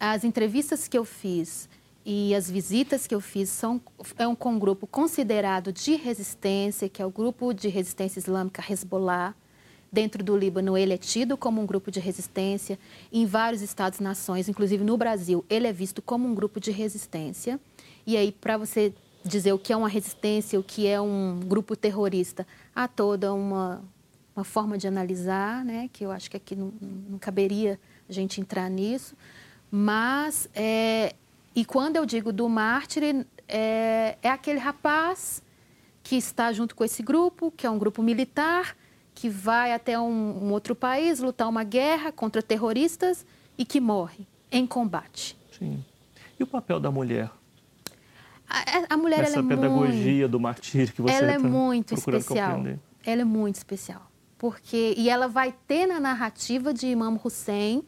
As 0.00 0.24
entrevistas 0.24 0.88
que 0.88 0.98
eu 0.98 1.04
fiz 1.04 1.68
e 2.04 2.34
as 2.34 2.50
visitas 2.50 3.06
que 3.06 3.14
eu 3.14 3.20
fiz 3.20 3.48
são 3.50 3.80
é 4.18 4.26
um, 4.26 4.34
com 4.34 4.54
um 4.54 4.58
grupo 4.58 4.84
considerado 4.84 5.72
de 5.72 5.94
resistência, 5.94 6.88
que 6.88 7.00
é 7.00 7.06
o 7.06 7.10
grupo 7.10 7.52
de 7.52 7.68
resistência 7.68 8.18
islâmica 8.18 8.60
Hezbollah. 8.68 9.32
Dentro 9.92 10.24
do 10.24 10.36
Líbano, 10.36 10.76
ele 10.76 10.92
é 10.92 10.96
tido 10.96 11.36
como 11.36 11.60
um 11.60 11.66
grupo 11.66 11.88
de 11.88 12.00
resistência. 12.00 12.76
Em 13.12 13.24
vários 13.24 13.62
estados-nações, 13.62 14.48
inclusive 14.48 14.82
no 14.82 14.96
Brasil, 14.96 15.44
ele 15.48 15.68
é 15.68 15.72
visto 15.72 16.02
como 16.02 16.26
um 16.26 16.34
grupo 16.34 16.58
de 16.58 16.72
resistência. 16.72 17.60
E 18.04 18.16
aí, 18.16 18.32
para 18.32 18.56
você 18.56 18.92
dizer 19.24 19.52
o 19.52 19.58
que 19.58 19.72
é 19.72 19.76
uma 19.76 19.88
resistência, 19.88 20.58
o 20.58 20.64
que 20.64 20.88
é 20.88 21.00
um 21.00 21.38
grupo 21.44 21.76
terrorista, 21.76 22.44
há 22.74 22.88
toda 22.88 23.32
uma, 23.32 23.84
uma 24.34 24.44
forma 24.44 24.78
de 24.78 24.86
analisar, 24.86 25.64
né, 25.64 25.88
que 25.92 26.04
eu 26.04 26.10
acho 26.10 26.30
que 26.30 26.36
aqui 26.36 26.54
não, 26.54 26.72
não 27.08 27.18
caberia 27.18 27.78
a 28.08 28.12
gente 28.12 28.40
entrar 28.40 28.68
nisso, 28.68 29.14
mas, 29.70 30.48
é, 30.54 31.14
e 31.54 31.64
quando 31.64 31.96
eu 31.96 32.04
digo 32.04 32.32
do 32.32 32.48
mártir, 32.48 33.24
é, 33.46 34.18
é 34.22 34.28
aquele 34.28 34.58
rapaz 34.58 35.42
que 36.02 36.16
está 36.16 36.52
junto 36.52 36.74
com 36.74 36.84
esse 36.84 37.02
grupo, 37.02 37.52
que 37.56 37.66
é 37.66 37.70
um 37.70 37.78
grupo 37.78 38.02
militar, 38.02 38.76
que 39.14 39.28
vai 39.28 39.72
até 39.72 39.98
um, 39.98 40.44
um 40.44 40.52
outro 40.52 40.74
país 40.74 41.20
lutar 41.20 41.48
uma 41.48 41.62
guerra 41.62 42.10
contra 42.10 42.42
terroristas 42.42 43.24
e 43.56 43.64
que 43.64 43.80
morre 43.80 44.26
em 44.50 44.66
combate. 44.66 45.36
Sim. 45.56 45.84
E 46.38 46.42
o 46.42 46.46
papel 46.46 46.80
da 46.80 46.90
mulher? 46.90 47.30
A, 48.48 48.94
a 48.94 48.96
mulher 48.96 49.20
Essa 49.20 49.38
ela 49.38 49.46
é 49.46 49.48
pedagogia 49.48 50.12
muito, 50.12 50.28
do 50.28 50.40
martírio 50.40 50.92
que 50.92 51.02
você 51.02 51.14
ela 51.14 51.32
é 51.32 51.38
tá 51.38 51.46
muito 51.46 51.94
especial. 51.94 52.56
Compreender. 52.56 52.80
Ela 53.04 53.22
é 53.22 53.24
muito 53.24 53.56
especial 53.56 54.09
porque 54.40 54.94
e 54.96 55.10
ela 55.10 55.28
vai 55.28 55.54
ter 55.68 55.86
na 55.86 56.00
narrativa 56.00 56.72
de 56.72 56.86
Imam 56.86 57.20
Hussein 57.22 57.84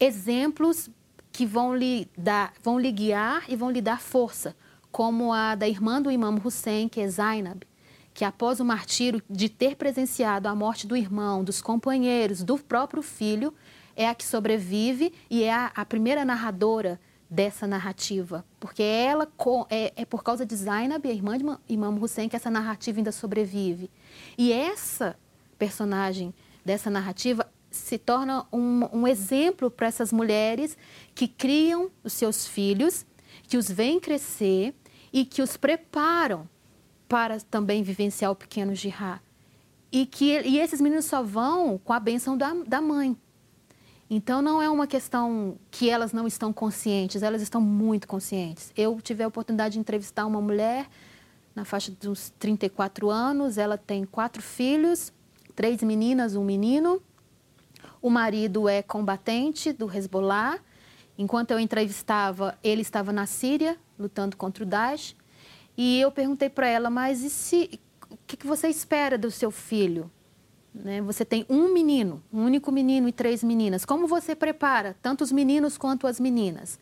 exemplos 0.00 0.90
que 1.30 1.46
vão 1.46 1.72
lhe 1.72 2.10
dar, 2.18 2.52
vão 2.60 2.80
lhe 2.80 2.90
guiar 2.90 3.44
e 3.48 3.54
vão 3.54 3.70
lhe 3.70 3.80
dar 3.80 4.00
força, 4.00 4.56
como 4.90 5.32
a 5.32 5.54
da 5.54 5.68
irmã 5.68 6.02
do 6.02 6.10
Imam 6.10 6.36
Hussein, 6.44 6.88
que 6.88 7.00
é 7.00 7.06
Zainab, 7.06 7.64
que 8.12 8.24
após 8.24 8.58
o 8.58 8.64
martírio 8.64 9.22
de 9.30 9.48
ter 9.48 9.76
presenciado 9.76 10.48
a 10.48 10.54
morte 10.54 10.84
do 10.84 10.96
irmão, 10.96 11.44
dos 11.44 11.62
companheiros, 11.62 12.42
do 12.42 12.58
próprio 12.58 13.00
filho, 13.00 13.54
é 13.94 14.08
a 14.08 14.16
que 14.16 14.24
sobrevive 14.24 15.12
e 15.30 15.44
é 15.44 15.54
a, 15.54 15.70
a 15.76 15.84
primeira 15.84 16.24
narradora 16.24 16.98
dessa 17.30 17.68
narrativa, 17.68 18.44
porque 18.58 18.82
ela 18.82 19.28
é, 19.70 19.92
é, 19.94 20.04
por 20.04 20.24
causa 20.24 20.44
de 20.44 20.56
Zainab, 20.56 21.08
a 21.08 21.12
irmã 21.12 21.38
de 21.38 21.44
Imam 21.68 22.02
Hussein, 22.02 22.28
que 22.28 22.34
essa 22.34 22.50
narrativa 22.50 22.98
ainda 22.98 23.12
sobrevive. 23.12 23.88
E 24.36 24.52
essa 24.52 25.16
personagem 25.58 26.34
dessa 26.64 26.90
narrativa 26.90 27.46
se 27.70 27.98
torna 27.98 28.46
um, 28.52 29.00
um 29.00 29.06
exemplo 29.06 29.70
para 29.70 29.86
essas 29.86 30.12
mulheres 30.12 30.76
que 31.14 31.28
criam 31.28 31.90
os 32.02 32.12
seus 32.12 32.46
filhos, 32.46 33.04
que 33.42 33.56
os 33.56 33.70
veem 33.70 34.00
crescer 34.00 34.74
e 35.12 35.24
que 35.24 35.42
os 35.42 35.56
preparam 35.56 36.48
para 37.08 37.40
também 37.40 37.82
vivenciar 37.82 38.30
o 38.30 38.36
pequeno 38.36 38.74
jihad. 38.74 39.20
e 39.90 40.04
que 40.04 40.40
e 40.42 40.58
esses 40.58 40.80
meninos 40.80 41.06
só 41.06 41.22
vão 41.22 41.78
com 41.78 41.92
a 41.92 42.00
bênção 42.00 42.36
da, 42.36 42.52
da 42.66 42.80
mãe. 42.80 43.16
Então 44.10 44.40
não 44.40 44.60
é 44.60 44.70
uma 44.70 44.86
questão 44.86 45.58
que 45.70 45.90
elas 45.90 46.12
não 46.12 46.26
estão 46.26 46.52
conscientes, 46.52 47.22
elas 47.22 47.42
estão 47.42 47.60
muito 47.60 48.08
conscientes. 48.08 48.72
Eu 48.76 48.98
tive 49.02 49.22
a 49.22 49.28
oportunidade 49.28 49.74
de 49.74 49.80
entrevistar 49.80 50.24
uma 50.26 50.40
mulher 50.40 50.88
na 51.54 51.64
faixa 51.64 51.92
uns 52.06 52.30
34 52.38 53.10
anos, 53.10 53.58
ela 53.58 53.76
tem 53.76 54.04
quatro 54.04 54.40
filhos, 54.40 55.12
três 55.58 55.82
meninas, 55.82 56.36
um 56.36 56.44
menino. 56.44 57.02
O 58.00 58.08
marido 58.08 58.68
é 58.68 58.80
combatente 58.80 59.72
do 59.72 59.92
Hezbollah. 59.92 60.60
Enquanto 61.18 61.50
eu 61.50 61.58
entrevistava, 61.58 62.56
ele 62.62 62.80
estava 62.80 63.12
na 63.12 63.26
Síria, 63.26 63.76
lutando 63.98 64.36
contra 64.36 64.62
o 64.62 64.66
Daesh. 64.66 65.16
E 65.76 66.00
eu 66.00 66.12
perguntei 66.12 66.48
para 66.48 66.68
ela, 66.68 66.88
mas 66.88 67.24
e 67.24 67.28
se, 67.28 67.80
o 68.08 68.16
que, 68.24 68.46
você 68.46 68.68
espera 68.68 69.18
do 69.18 69.32
seu 69.32 69.50
filho? 69.50 70.08
Né? 70.72 71.02
Você 71.02 71.24
tem 71.24 71.44
um 71.50 71.74
menino, 71.74 72.22
um 72.32 72.44
único 72.44 72.70
menino 72.70 73.08
e 73.08 73.12
três 73.12 73.42
meninas. 73.42 73.84
Como 73.84 74.06
você 74.06 74.36
prepara 74.36 74.96
tanto 75.02 75.24
os 75.24 75.32
meninos 75.32 75.76
quanto 75.76 76.06
as 76.06 76.20
meninas? 76.20 76.78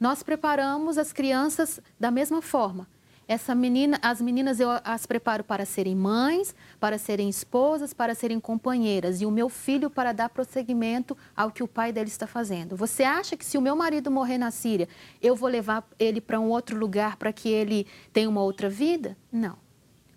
Nós 0.00 0.22
preparamos 0.22 0.96
as 0.96 1.12
crianças 1.12 1.78
da 2.00 2.10
mesma 2.10 2.40
forma. 2.40 2.88
Essa 3.28 3.54
menina, 3.54 3.98
as 4.00 4.22
meninas 4.22 4.58
eu 4.58 4.70
as 4.82 5.04
preparo 5.04 5.44
para 5.44 5.66
serem 5.66 5.94
mães, 5.94 6.54
para 6.80 6.96
serem 6.96 7.28
esposas, 7.28 7.92
para 7.92 8.14
serem 8.14 8.40
companheiras 8.40 9.20
e 9.20 9.26
o 9.26 9.30
meu 9.30 9.50
filho 9.50 9.90
para 9.90 10.14
dar 10.14 10.30
prosseguimento 10.30 11.14
ao 11.36 11.50
que 11.50 11.62
o 11.62 11.68
pai 11.68 11.92
dele 11.92 12.08
está 12.08 12.26
fazendo. 12.26 12.74
Você 12.74 13.02
acha 13.02 13.36
que 13.36 13.44
se 13.44 13.58
o 13.58 13.60
meu 13.60 13.76
marido 13.76 14.10
morrer 14.10 14.38
na 14.38 14.50
Síria, 14.50 14.88
eu 15.20 15.36
vou 15.36 15.46
levar 15.46 15.86
ele 15.98 16.22
para 16.22 16.40
um 16.40 16.48
outro 16.48 16.78
lugar 16.78 17.16
para 17.16 17.30
que 17.30 17.50
ele 17.50 17.86
tenha 18.14 18.30
uma 18.30 18.40
outra 18.40 18.70
vida? 18.70 19.14
Não. 19.30 19.58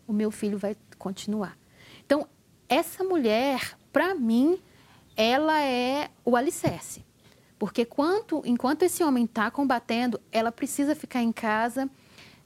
O 0.08 0.14
meu 0.14 0.32
filho 0.32 0.58
vai 0.58 0.78
continuar. 0.98 1.58
Então, 2.06 2.26
essa 2.70 3.04
mulher, 3.04 3.78
para 3.92 4.16
mim, 4.16 4.58
ela 5.18 5.62
é 5.62 6.10
o 6.24 6.38
alicerce. 6.38 7.04
Porque 7.60 7.84
quanto, 7.84 8.42
enquanto 8.46 8.84
esse 8.84 9.04
homem 9.04 9.26
está 9.26 9.52
combatendo, 9.52 10.20
ela 10.32 10.50
precisa 10.50 10.96
ficar 10.96 11.22
em 11.22 11.34
casa 11.34 11.90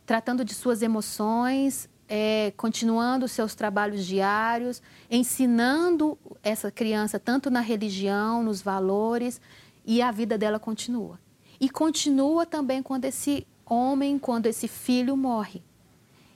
tratando 0.05 0.45
de 0.45 0.53
suas 0.53 0.81
emoções, 0.81 1.89
é, 2.07 2.53
continuando 2.55 3.27
seus 3.27 3.55
trabalhos 3.55 4.05
diários, 4.05 4.81
ensinando 5.09 6.17
essa 6.43 6.71
criança 6.71 7.19
tanto 7.19 7.49
na 7.49 7.61
religião, 7.61 8.43
nos 8.43 8.61
valores, 8.61 9.41
e 9.85 10.01
a 10.01 10.11
vida 10.11 10.37
dela 10.37 10.59
continua. 10.59 11.19
E 11.59 11.69
continua 11.69 12.45
também 12.45 12.83
quando 12.83 13.05
esse 13.05 13.47
homem, 13.65 14.19
quando 14.19 14.45
esse 14.45 14.67
filho 14.67 15.15
morre. 15.15 15.63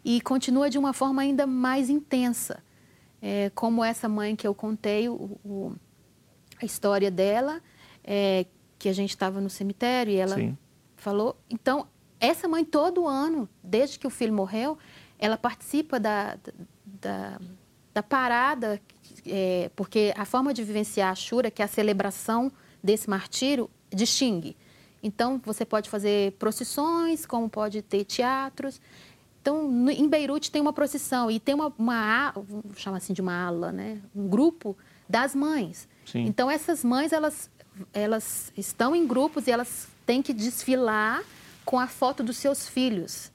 E 0.04 0.22
continua 0.22 0.70
de 0.70 0.78
uma 0.78 0.94
forma 0.94 1.22
ainda 1.22 1.46
mais 1.46 1.90
intensa, 1.90 2.64
é, 3.22 3.52
como 3.54 3.84
essa 3.84 4.08
mãe 4.08 4.36
que 4.36 4.48
eu 4.48 4.56
contei, 4.56 5.10
o, 5.10 5.38
o, 5.44 5.76
a 6.62 6.66
história 6.66 7.12
dela, 7.12 7.62
é, 8.04 8.46
que 8.78 8.88
a 8.88 8.94
gente 8.94 9.10
estava 9.10 9.42
no 9.42 9.50
cemitério 9.50 10.14
e 10.14 10.18
ela 10.18 10.36
Sim. 10.36 10.58
falou. 10.96 11.36
Então, 11.50 11.86
essa 12.20 12.48
mãe, 12.48 12.66
todo 12.66 13.08
ano, 13.08 13.48
desde 13.64 13.98
que 13.98 14.06
o 14.06 14.10
filho 14.10 14.34
morreu, 14.34 14.78
ela 15.18 15.38
participa 15.38 16.00
da, 16.00 16.38
da, 16.86 17.40
da 17.94 18.04
parada, 18.04 18.82
é, 19.26 19.70
porque 19.76 20.14
a 20.16 20.26
forma 20.26 20.54
de 20.54 20.64
vivenciar 20.64 21.12
a 21.12 21.16
Shura, 21.16 21.50
que 21.50 21.62
é 21.62 21.66
a 21.66 21.68
celebração 21.68 22.52
desse 22.84 23.10
martírio, 23.10 23.70
distingue. 23.94 24.56
Então, 25.02 25.42
você 25.44 25.64
pode 25.66 25.90
fazer 25.90 26.34
procissões, 26.34 27.26
como 27.26 27.50
pode 27.50 27.82
ter 27.82 28.04
teatros. 28.04 28.82
Então, 29.42 29.70
no, 29.70 29.90
em 29.90 30.08
Beirute 30.08 30.52
tem 30.52 30.62
uma 30.62 30.74
procissão 30.74 31.32
e 31.32 31.40
tem 31.40 31.56
uma, 31.56 31.74
uma 31.78 32.34
chamar 32.76 32.98
assim 32.98 33.14
de 33.14 33.22
uma 33.22 33.46
ala, 33.46 33.72
né? 33.72 34.02
um 34.14 34.28
grupo 34.28 34.76
das 35.08 35.34
mães. 35.34 35.88
Sim. 36.06 36.26
Então, 36.26 36.52
essas 36.52 36.84
mães, 36.84 37.14
elas, 37.14 37.50
elas 37.94 38.52
estão 38.58 38.94
em 38.94 39.08
grupos 39.08 39.48
e 39.48 39.52
elas 39.52 39.88
têm 40.06 40.22
que 40.22 40.34
desfilar 40.34 41.24
com 41.70 41.78
a 41.78 41.86
foto 41.86 42.24
dos 42.24 42.38
seus 42.38 42.68
filhos. 42.68 43.32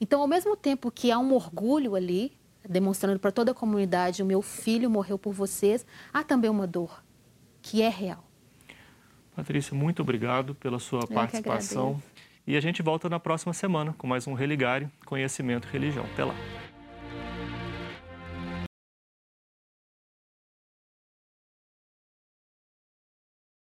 Então, 0.00 0.20
ao 0.20 0.26
mesmo 0.26 0.56
tempo 0.56 0.90
que 0.90 1.12
há 1.12 1.20
um 1.20 1.32
orgulho 1.32 1.94
ali, 1.94 2.36
demonstrando 2.68 3.20
para 3.20 3.30
toda 3.30 3.52
a 3.52 3.54
comunidade: 3.54 4.24
o 4.24 4.26
meu 4.26 4.42
filho 4.42 4.90
morreu 4.90 5.16
por 5.16 5.32
vocês, 5.32 5.86
há 6.12 6.24
também 6.24 6.50
uma 6.50 6.66
dor 6.66 7.04
que 7.62 7.82
é 7.82 7.88
real. 7.88 8.28
Patrícia, 9.36 9.72
muito 9.72 10.02
obrigado 10.02 10.52
pela 10.56 10.80
sua 10.80 11.02
Eu 11.02 11.06
participação. 11.06 12.02
E 12.44 12.56
a 12.56 12.60
gente 12.60 12.82
volta 12.82 13.08
na 13.08 13.20
próxima 13.20 13.52
semana 13.52 13.94
com 13.96 14.08
mais 14.08 14.26
um 14.26 14.34
Religare 14.34 14.88
Conhecimento 15.04 15.68
e 15.68 15.70
Religião. 15.70 16.04
Até 16.12 16.24
lá. 16.24 16.34